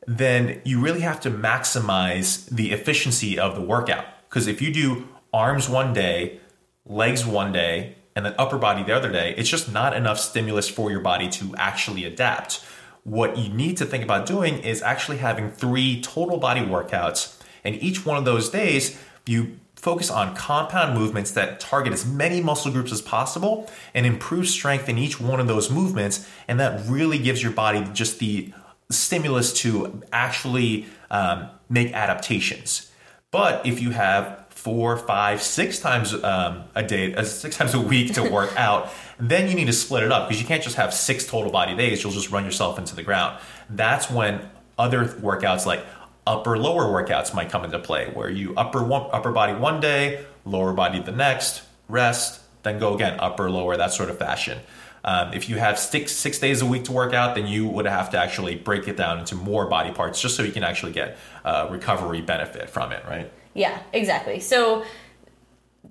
then 0.07 0.61
you 0.65 0.81
really 0.81 1.01
have 1.01 1.21
to 1.21 1.31
maximize 1.31 2.49
the 2.49 2.73
efficiency 2.73 3.39
of 3.39 3.55
the 3.55 3.61
workout. 3.61 4.05
Because 4.29 4.47
if 4.47 4.61
you 4.61 4.73
do 4.73 5.09
arms 5.33 5.69
one 5.69 5.93
day, 5.93 6.41
legs 6.85 7.25
one 7.25 7.53
day, 7.53 7.97
and 8.15 8.27
then 8.27 8.35
upper 8.39 8.59
body 8.59 8.83
the 8.83 8.95
other 8.95 9.11
day, 9.11 9.35
it's 9.37 9.49
just 9.49 9.73
not 9.73 9.97
enough 9.97 10.19
stimulus 10.19 10.69
for 10.69 10.91
your 10.91 11.01
body 11.01 11.29
to 11.31 11.55
actually 11.57 12.05
adapt. 12.05 12.65
What 13.05 13.37
you 13.37 13.49
need 13.53 13.79
to 13.79 13.87
think 13.87 14.05
about 14.05 14.27
doing 14.27 14.59
is 14.59 14.83
actually 14.83 15.19
having 15.19 15.51
three 15.51 16.01
total 16.03 16.39
body 16.39 16.61
workouts, 16.61 17.41
and 17.65 17.75
each 17.77 18.05
one 18.05 18.17
of 18.17 18.25
those 18.25 18.51
days 18.51 18.99
you 19.27 19.59
focus 19.77 20.11
on 20.11 20.37
compound 20.37 20.97
movements 20.97 21.33
that 21.33 21.59
target 21.59 21.93
as 21.93 22.07
many 22.07 22.41
muscle 22.41 22.71
groups 22.71 22.93
as 22.93 23.01
possible 23.01 23.69
and 23.95 24.07
improve 24.07 24.47
strength 24.47 24.89
in 24.89 24.97
each 24.99 25.21
one 25.21 25.41
of 25.41 25.49
those 25.49 25.71
movements, 25.71 26.29
and 26.47 26.61
that 26.61 26.87
really 26.89 27.19
gives 27.19 27.43
your 27.43 27.53
body 27.53 27.85
just 27.93 28.19
the 28.19 28.53
stimulus 28.93 29.53
to 29.63 30.03
actually 30.13 30.87
um, 31.11 31.49
make 31.69 31.93
adaptations. 31.93 32.91
But 33.31 33.67
if 33.67 33.81
you 33.81 33.91
have 33.91 34.47
four, 34.51 34.97
five, 34.97 35.43
six 35.43 35.81
times 35.81 36.15
um, 36.23 36.65
a 36.75 36.83
day, 36.83 37.15
uh, 37.15 37.25
six 37.25 37.57
times 37.59 37.75
a 37.75 37.81
week 37.81 38.15
to 38.15 38.23
work 38.31 38.55
out, 38.57 38.93
then 39.19 39.49
you 39.49 39.55
need 39.55 39.67
to 39.67 39.73
split 39.73 40.03
it 40.03 40.13
up 40.13 40.29
because 40.29 40.41
you 40.41 40.47
can't 40.47 40.63
just 40.63 40.77
have 40.77 40.95
six 40.95 41.27
total 41.27 41.51
body 41.51 41.75
days. 41.77 42.03
You'll 42.03 42.13
just 42.13 42.31
run 42.31 42.45
yourself 42.45 42.79
into 42.79 42.95
the 42.95 43.03
ground. 43.03 43.39
That's 43.71 44.11
when 44.11 44.49
other 44.79 45.07
workouts 45.07 45.67
like 45.67 45.85
upper 46.27 46.57
lower 46.57 46.85
workouts 46.85 47.35
might 47.35 47.51
come 47.51 47.65
into 47.65 47.79
play, 47.79 48.11
where 48.13 48.31
you 48.31 48.55
upper 48.57 48.83
one, 48.83 49.09
upper 49.13 49.33
body 49.33 49.55
one 49.55 49.81
day, 49.81 50.25
lower 50.45 50.73
body 50.73 51.01
the 51.01 51.13
next, 51.13 51.63
rest, 51.89 52.41
then 52.63 52.79
go 52.79 52.95
again 52.95 53.19
upper 53.19 53.51
lower 53.51 53.77
that 53.77 53.93
sort 53.93 54.11
of 54.11 54.19
fashion. 54.19 54.59
Um, 55.05 55.33
if 55.35 55.49
you 55.49 55.57
have 55.57 55.79
six 55.79 56.13
six 56.13 56.39
days 56.39 56.63
a 56.63 56.67
week 56.67 56.85
to 56.85 56.93
work 56.93 57.13
out, 57.13 57.35
then 57.35 57.47
you 57.47 57.67
would 57.67 57.87
have 57.87 58.11
to 58.11 58.19
actually 58.19 58.55
break 58.55 58.87
it 58.87 58.97
down 58.97 59.19
into 59.19 59.35
more 59.35 59.67
body 59.67 59.93
parts 59.93 60.21
just 60.21 60.37
so 60.37 60.43
you 60.43 60.53
can 60.53 60.63
actually 60.63 60.93
get 60.93 61.19
uh, 61.45 61.67
recovery 61.71 62.21
benefit 62.21 62.71
from 62.71 62.93
it, 62.93 63.05
right? 63.07 63.31
Yeah, 63.55 63.79
exactly. 63.93 64.41
So 64.41 64.85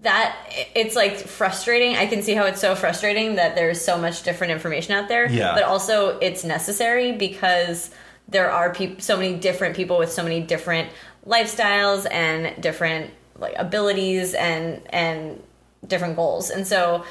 that 0.02 0.36
it's 0.76 0.96
like 0.96 1.18
frustrating. 1.18 1.96
I 1.96 2.08
can 2.08 2.22
see 2.22 2.34
how 2.34 2.46
it's 2.46 2.62
so 2.62 2.76
frustrating 2.76 3.36
that 3.36 3.56
there's 3.56 3.82
so 3.82 3.98
much 3.98 4.24
different 4.24 4.52
information 4.52 4.94
out 4.94 5.08
there. 5.10 5.30
Yeah. 5.30 5.54
But 5.54 5.64
also 5.64 6.18
it's 6.20 6.44
necessary 6.44 7.12
because 7.12 7.92
there 8.28 8.50
are 8.50 8.74
peop- 8.74 9.02
so 9.02 9.18
many 9.18 9.36
different 9.36 9.76
people 9.76 9.98
with 9.98 10.12
so 10.12 10.24
many 10.24 10.42
different 10.42 10.90
lifestyles 11.28 12.08
and 12.10 12.60
different 12.62 13.12
like 13.38 13.54
abilities 13.58 14.34
and 14.34 14.82
and 14.90 15.44
different 15.86 16.16
goals. 16.16 16.50
And 16.50 16.66
so 16.66 17.06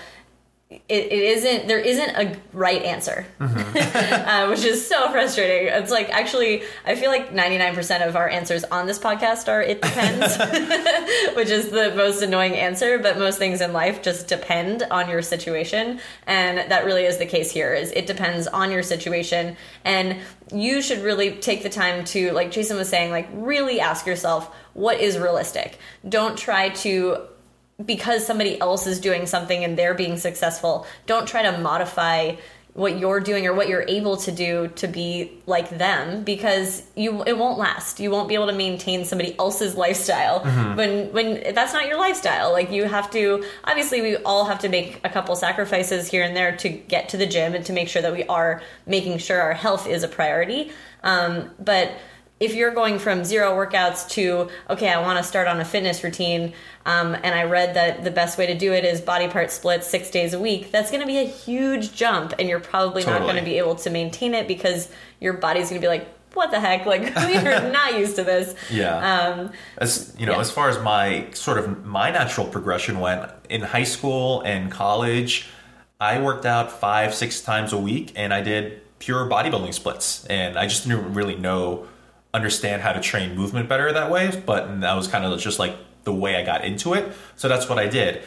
it, 0.71 0.83
it 0.89 1.13
isn't 1.13 1.67
there 1.67 1.81
isn't 1.81 2.11
a 2.11 2.37
right 2.53 2.83
answer 2.83 3.27
uh, 3.41 4.47
which 4.47 4.65
is 4.65 4.87
so 4.87 5.11
frustrating. 5.11 5.67
It's 5.67 5.91
like 5.91 6.09
actually 6.11 6.63
i 6.85 6.95
feel 6.95 7.11
like 7.11 7.33
99% 7.33 8.07
of 8.07 8.15
our 8.15 8.29
answers 8.29 8.63
on 8.65 8.87
this 8.87 8.99
podcast 8.99 9.49
are 9.49 9.61
it 9.61 9.83
depends 9.83 10.39
which 11.37 11.49
is 11.49 11.71
the 11.71 11.93
most 11.97 12.23
annoying 12.23 12.55
answer 12.55 13.01
but 13.01 13.19
most 13.19 13.39
things 13.39 13.61
in 13.61 13.73
life 13.73 14.01
just 14.01 14.29
depend 14.29 14.85
on 14.93 15.11
your 15.11 15.23
situation. 15.23 16.01
And 16.29 16.71
that 16.71 16.85
really 16.85 17.05
is 17.05 17.19
the 17.19 17.27
case 17.27 17.51
here 17.51 17.75
is 17.75 17.91
it 17.91 18.07
depends 18.07 18.47
on 18.47 18.71
your 18.71 18.85
situation. 18.85 19.57
And 19.85 20.19
you 20.53 20.83
should 20.83 21.01
really 21.01 21.33
take 21.33 21.65
the 21.65 21.69
time 21.69 22.05
to 22.05 22.31
like 22.33 22.53
jason 22.53 22.77
was 22.77 22.89
saying 22.89 23.11
like 23.11 23.29
really 23.33 23.81
ask 23.81 24.07
yourself 24.07 24.55
what 24.75 25.01
is 25.01 25.19
realistic? 25.19 25.79
Don't 26.09 26.39
try 26.39 26.69
to 26.69 27.27
because 27.85 28.27
somebody 28.27 28.61
else 28.61 28.87
is 28.87 29.01
doing 29.01 29.27
something 29.27 29.65
and 29.65 29.79
they're 29.79 29.95
being 29.95 30.17
successful, 30.17 30.87
don't 31.07 31.27
try 31.27 31.43
to 31.43 31.59
modify 31.59 32.37
what 32.75 32.99
you're 32.99 33.21
doing 33.21 33.47
or 33.47 33.53
what 33.53 33.69
you're 33.69 33.85
able 33.89 34.17
to 34.17 34.31
do 34.31 34.69
to 34.77 34.87
be 34.87 35.33
like 35.47 35.69
them 35.71 36.23
because 36.23 36.85
you 36.95 37.23
it 37.25 37.37
won't 37.37 37.59
last. 37.59 37.99
You 37.99 38.11
won't 38.11 38.29
be 38.29 38.35
able 38.35 38.47
to 38.47 38.53
maintain 38.53 39.05
somebody 39.05 39.37
else's 39.39 39.75
lifestyle 39.75 40.41
when 40.77 41.13
when 41.13 41.55
that's 41.55 41.73
not 41.73 41.89
your 41.89 41.99
lifestyle. 41.99 42.53
Like 42.53 42.71
you 42.71 42.85
have 42.85 43.11
to 43.11 43.45
obviously 43.65 44.01
we 44.01 44.17
all 44.19 44.45
have 44.45 44.61
to 44.61 44.69
make 44.69 45.01
a 45.03 45.09
couple 45.09 45.35
sacrifices 45.35 46.09
here 46.09 46.23
and 46.23 46.37
there 46.37 46.57
to 46.59 46.69
get 46.69 47.09
to 47.11 47.17
the 47.17 47.27
gym 47.27 47.55
and 47.55 47.65
to 47.67 47.73
make 47.73 47.89
sure 47.89 48.03
that 48.03 48.13
we 48.13 48.25
are 48.25 48.63
making 48.87 49.19
sure 49.19 49.41
our 49.41 49.55
health 49.55 49.89
is 49.89 50.03
a 50.05 50.09
priority. 50.09 50.71
Um, 51.03 51.51
but 51.59 51.91
if 52.41 52.55
you're 52.55 52.73
going 52.73 52.99
from 52.99 53.23
zero 53.25 53.53
workouts 53.55 54.09
to 54.09 54.49
okay 54.69 54.89
i 54.89 55.01
want 55.01 55.19
to 55.19 55.23
start 55.23 55.47
on 55.47 55.61
a 55.61 55.65
fitness 55.65 56.03
routine 56.03 56.53
um, 56.87 57.15
and 57.15 57.35
i 57.35 57.43
read 57.45 57.75
that 57.75 58.03
the 58.03 58.11
best 58.11 58.39
way 58.39 58.47
to 58.47 58.57
do 58.57 58.73
it 58.73 58.85
is 58.85 59.01
body 59.01 59.29
part 59.29 59.51
splits 59.51 59.87
six 59.87 60.11
days 60.11 60.33
a 60.33 60.41
week 60.41 60.71
that's 60.71 60.91
going 60.91 61.01
to 61.03 61.07
be 61.07 61.19
a 61.19 61.25
huge 61.27 61.93
jump 61.95 62.33
and 62.39 62.49
you're 62.49 62.59
probably 62.61 63.05
not 63.05 63.21
going 63.23 63.37
to 63.37 63.45
be 63.45 63.59
able 63.59 63.75
to 63.75 63.91
maintain 63.91 64.35
it 64.35 64.49
because 64.49 64.89
your 65.21 65.35
body's 65.35 65.69
going 65.69 65.81
to 65.81 65.85
be 65.85 65.89
like 65.89 66.09
what 66.35 66.51
the 66.53 66.61
heck 66.61 66.87
like 66.87 67.03
we 67.27 67.37
are 67.37 67.71
not 67.71 67.99
used 67.99 68.17
to 68.17 68.23
this 68.25 68.55
Yeah. 68.71 68.97
um, 69.37 69.51
as 69.79 70.15
you 70.19 70.27
know, 70.27 70.33
yeah. 70.33 70.41
as 70.41 70.51
far 70.51 70.69
as 70.69 70.81
my 70.81 71.27
sort 71.33 71.59
of 71.59 71.85
my 71.85 72.11
natural 72.11 72.47
progression 72.47 73.01
went 73.01 73.29
in 73.49 73.63
high 73.63 73.83
school 73.83 74.41
and 74.43 74.71
college, 74.71 75.49
I 76.01 76.21
worked 76.23 76.47
out 76.47 76.71
five, 76.71 77.15
six 77.15 77.41
times 77.43 77.73
a 77.73 77.79
week, 77.79 78.13
and 78.15 78.33
I 78.33 78.43
did 78.43 78.81
pure 79.01 79.29
bodybuilding 79.29 79.75
splits, 79.75 80.25
and 80.27 80.57
I 80.57 80.67
just 80.67 80.87
didn't 80.87 81.15
really 81.15 81.35
know, 81.37 81.87
understand 82.33 82.83
how 82.83 82.93
to 82.93 83.01
train 83.01 83.37
movement 83.37 83.69
better 83.69 83.93
that 83.93 84.11
way. 84.11 84.43
But 84.45 84.81
that 84.81 84.95
was 84.95 85.09
kind 85.09 85.25
of 85.25 85.39
just 85.41 85.59
like 85.59 85.77
the 86.05 86.13
way 86.13 86.37
I 86.37 86.45
got 86.45 86.65
into 86.65 86.95
it. 86.95 87.13
So 87.37 87.49
that's 87.49 87.69
what 87.69 87.79
I 87.79 87.87
did. 87.87 88.23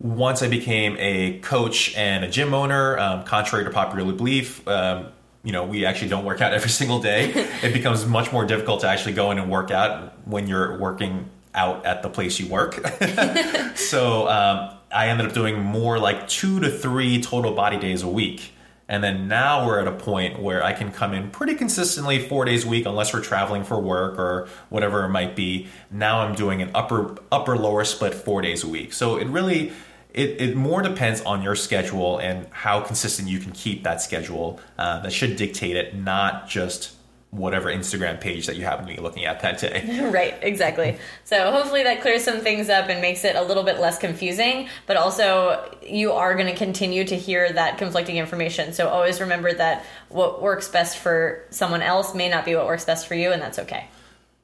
Once 0.00 0.42
I 0.42 0.48
became 0.48 0.96
a 0.98 1.40
coach 1.40 1.94
and 1.96 2.24
a 2.24 2.30
gym 2.30 2.54
owner, 2.54 2.98
um, 2.98 3.24
contrary 3.24 3.64
to 3.64 3.70
popular 3.70 4.12
belief, 4.12 4.66
um, 4.68 5.08
you 5.42 5.52
know, 5.52 5.64
we 5.64 5.84
actually 5.84 6.08
don't 6.08 6.24
work 6.24 6.40
out 6.40 6.52
every 6.52 6.70
single 6.80 7.00
day. 7.00 7.32
it 7.62 7.72
becomes 7.72 8.06
much 8.06 8.32
more 8.32 8.44
difficult 8.44 8.80
to 8.82 8.88
actually 8.88 9.14
go 9.14 9.30
in 9.30 9.38
and 9.38 9.50
work 9.50 9.70
out 9.70 10.26
when 10.26 10.46
you're 10.46 10.78
working 10.78 11.28
out 11.54 11.84
at 11.84 12.02
the 12.02 12.10
place 12.10 12.38
you 12.38 12.46
work. 12.48 12.74
so 13.74 14.28
um, 14.28 14.70
I 14.92 15.08
ended 15.08 15.26
up 15.26 15.32
doing 15.32 15.60
more 15.60 15.98
like 15.98 16.28
two 16.28 16.60
to 16.60 16.70
three 16.70 17.20
total 17.20 17.52
body 17.52 17.78
days 17.78 18.02
a 18.02 18.08
week. 18.08 18.52
And 18.88 19.04
then 19.04 19.28
now 19.28 19.66
we're 19.66 19.80
at 19.80 19.86
a 19.86 19.92
point 19.92 20.40
where 20.40 20.64
I 20.64 20.72
can 20.72 20.90
come 20.90 21.12
in 21.12 21.30
pretty 21.30 21.54
consistently 21.54 22.26
four 22.26 22.44
days 22.44 22.64
a 22.64 22.68
week, 22.68 22.86
unless 22.86 23.12
we're 23.12 23.20
traveling 23.20 23.62
for 23.62 23.78
work 23.80 24.18
or 24.18 24.48
whatever 24.70 25.04
it 25.04 25.10
might 25.10 25.36
be. 25.36 25.68
Now 25.90 26.20
I'm 26.20 26.34
doing 26.34 26.62
an 26.62 26.70
upper 26.74 27.16
upper 27.30 27.56
lower 27.56 27.84
split 27.84 28.14
four 28.14 28.40
days 28.40 28.64
a 28.64 28.68
week. 28.68 28.92
So 28.94 29.16
it 29.16 29.26
really 29.26 29.72
it, 30.14 30.40
it 30.40 30.56
more 30.56 30.82
depends 30.82 31.20
on 31.20 31.42
your 31.42 31.54
schedule 31.54 32.18
and 32.18 32.46
how 32.50 32.80
consistent 32.80 33.28
you 33.28 33.38
can 33.38 33.52
keep 33.52 33.84
that 33.84 34.00
schedule. 34.00 34.58
Uh, 34.78 35.00
that 35.00 35.12
should 35.12 35.36
dictate 35.36 35.76
it, 35.76 35.94
not 35.94 36.48
just 36.48 36.97
whatever 37.30 37.68
Instagram 37.68 38.18
page 38.20 38.46
that 38.46 38.56
you 38.56 38.64
happen 38.64 38.86
to 38.86 38.94
be 38.94 38.98
looking 39.00 39.26
at 39.26 39.40
that 39.40 39.58
day. 39.58 40.08
right 40.12 40.34
exactly 40.40 40.96
so 41.24 41.50
hopefully 41.52 41.82
that 41.82 42.00
clears 42.00 42.24
some 42.24 42.40
things 42.40 42.70
up 42.70 42.88
and 42.88 43.02
makes 43.02 43.22
it 43.22 43.36
a 43.36 43.42
little 43.42 43.62
bit 43.64 43.78
less 43.78 43.98
confusing 43.98 44.66
but 44.86 44.96
also 44.96 45.70
you 45.82 46.12
are 46.12 46.34
going 46.34 46.46
to 46.46 46.54
continue 46.56 47.04
to 47.04 47.14
hear 47.16 47.52
that 47.52 47.76
conflicting 47.76 48.16
information 48.16 48.72
so 48.72 48.88
always 48.88 49.20
remember 49.20 49.52
that 49.52 49.84
what 50.08 50.40
works 50.40 50.68
best 50.68 50.96
for 50.96 51.44
someone 51.50 51.82
else 51.82 52.14
may 52.14 52.30
not 52.30 52.46
be 52.46 52.54
what 52.56 52.64
works 52.64 52.86
best 52.86 53.06
for 53.06 53.14
you 53.14 53.30
and 53.30 53.42
that's 53.42 53.58
okay 53.58 53.86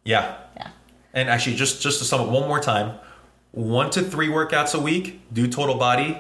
Yeah. 0.05 0.37
yeah 0.57 0.69
And 1.15 1.31
actually, 1.31 1.57
just 1.57 1.81
just 1.81 2.01
to 2.01 2.05
sum 2.05 2.21
it 2.21 2.29
one 2.31 2.47
more 2.49 2.61
time, 2.61 2.99
one 3.53 3.89
to 3.91 4.03
three 4.03 4.29
workouts 4.29 4.75
a 4.75 4.81
week, 4.81 5.21
do 5.33 5.47
total 5.49 5.77
body. 5.77 6.19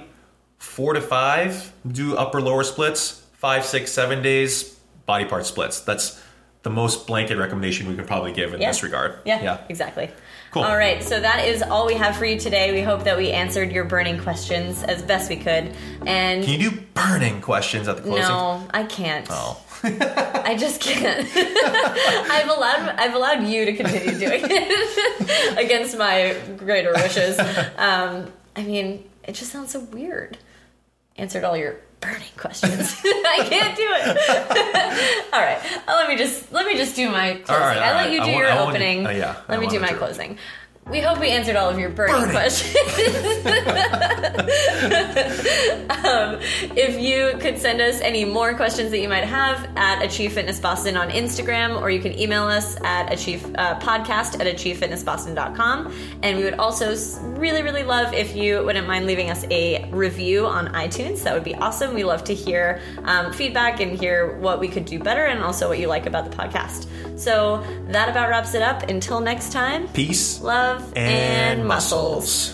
Four 0.59 0.95
to 0.95 1.01
five, 1.03 1.73
do 1.87 2.17
upper 2.17 2.41
lower 2.41 2.63
splits. 2.65 3.23
Five, 3.35 3.67
six, 3.67 3.93
seven 3.93 4.23
days, 4.23 4.79
body 5.05 5.27
part 5.27 5.45
splits. 5.45 5.81
That's 5.81 6.19
the 6.65 6.71
most 6.71 7.07
blanket 7.07 7.37
recommendation 7.39 7.87
we 7.89 7.95
could 7.95 8.07
probably 8.09 8.33
give 8.33 8.53
in 8.55 8.61
Yeah. 8.61 8.71
this 8.71 8.83
regard. 8.83 9.19
Yeah, 9.25 9.41
Yeah. 9.43 9.59
exactly. 9.69 10.11
Cool. 10.51 10.63
All 10.65 10.77
right, 10.77 11.03
so 11.03 11.21
that 11.21 11.45
is 11.47 11.63
all 11.63 11.87
we 11.87 11.95
have 11.95 12.17
for 12.17 12.25
you 12.25 12.39
today. 12.39 12.73
We 12.73 12.81
hope 12.81 13.05
that 13.05 13.17
we 13.17 13.31
answered 13.33 13.71
your 13.73 13.85
burning 13.85 14.19
questions 14.19 14.83
as 14.83 15.03
best 15.03 15.29
we 15.29 15.37
could. 15.37 15.75
And 16.07 16.43
Can 16.45 16.59
you 16.61 16.71
do 16.71 16.77
burning 16.95 17.41
questions 17.41 17.87
at 17.89 17.97
the 17.97 18.03
closing? 18.03 18.23
no, 18.23 18.67
I 18.73 18.85
can't. 18.85 19.27
Oh. 19.31 19.61
I 19.85 20.57
just 20.59 20.81
can't. 20.81 21.29
I've 21.37 22.49
allowed 22.49 22.95
I've 22.99 23.15
allowed 23.15 23.43
you 23.47 23.67
to 23.67 23.75
continue 23.75 24.19
doing 24.19 24.41
it 24.45 25.59
against 25.59 25.99
my 25.99 26.35
greater 26.57 26.93
wishes. 26.95 27.39
Um, 27.77 28.33
I 28.57 28.63
mean, 28.63 29.11
it 29.25 29.33
just 29.35 29.53
sounds 29.53 29.73
so 29.73 29.81
weird. 29.81 30.39
Answered 31.17 31.45
all 31.45 31.57
your 31.57 31.77
burning 32.05 32.29
questions. 32.37 33.01
I 33.05 33.47
can't 33.49 33.77
do 33.77 33.87
it. 33.87 35.29
all 35.33 35.41
right, 35.41 35.59
let 35.89 36.09
me 36.09 36.17
just 36.17 36.53
let 36.53 36.67
me 36.67 36.77
just 36.77 36.95
do 36.97 37.11
my 37.11 37.35
closing. 37.45 37.63
right, 37.63 37.79
I 37.79 37.93
let 37.95 38.05
right. 38.07 38.13
you 38.13 38.21
I 38.21 38.25
do 38.27 38.31
your 38.33 38.47
I 38.49 38.57
want- 38.57 38.69
opening. 38.77 39.07
uh, 39.07 39.11
yeah, 39.11 39.37
I 39.49 39.53
let 39.53 39.61
me 39.61 39.67
do 39.69 39.81
my 39.81 39.93
closing. 39.93 40.33
it. 40.33 40.39
We 40.91 41.01
hope 41.01 41.19
we 41.19 41.31
answered 41.31 41.57
all 41.57 41.71
of 41.71 41.79
your 41.79 41.89
burning, 41.89 42.15
Burning. 42.15 42.31
questions. 42.31 42.77
um, 46.05 46.39
if 46.77 47.01
you 47.01 47.39
could 47.41 47.59
send 47.59 47.81
us 47.81 48.03
any 48.03 48.27
more 48.27 48.53
questions 48.53 48.91
that 48.91 49.01
you 49.01 49.09
might 49.09 49.25
have 49.25 49.67
at 49.77 50.05
Achieve 50.05 50.35
Fitness 50.35 50.61
Boston 50.61 50.99
on 50.99 51.09
Instagram, 51.09 51.81
or 51.81 51.91
you 51.91 52.01
can 52.01 52.19
email 52.19 52.43
us 52.43 52.77
at 52.85 53.11
achieve 53.11 53.47
uh, 53.55 53.79
podcast 53.81 54.39
at 54.41 54.55
achievefitnessboston.com. 54.55 55.95
And 56.23 56.37
we 56.37 56.45
would 56.45 56.55
also 56.55 56.95
really, 57.31 57.63
really 57.63 57.83
love 57.83 58.13
if 58.13 58.37
you 58.37 58.63
wouldn't 58.63 58.87
mind 58.87 59.07
leaving 59.07 59.31
us 59.31 59.47
a 59.51 59.89
review 59.91 60.45
on 60.47 60.69
iTunes. 60.75 61.23
That 61.23 61.33
would 61.33 61.45
be 61.45 61.55
awesome. 61.55 61.95
We 61.95 62.05
love 62.05 62.25
to 62.25 62.35
hear 62.35 62.83
um, 63.05 63.33
feedback 63.33 63.81
and 63.81 63.99
hear 63.99 64.37
what 64.37 64.61
we 64.61 64.69
could 64.69 64.85
do 64.85 64.99
better, 64.99 65.25
and 65.25 65.43
also 65.43 65.67
what 65.67 65.79
you 65.79 65.89
like 65.89 66.05
about 66.05 66.31
the 66.31 66.37
podcast. 66.37 67.14
So 67.17 67.63
that 67.89 68.09
about 68.09 68.29
wraps 68.29 68.55
it 68.55 68.63
up. 68.63 68.85
Until 68.89 69.21
next 69.21 69.53
time, 69.53 69.89
Peace 69.89 70.41
love 70.41 70.83
and, 70.97 71.61
and 71.61 71.69
muscles. 71.69 72.54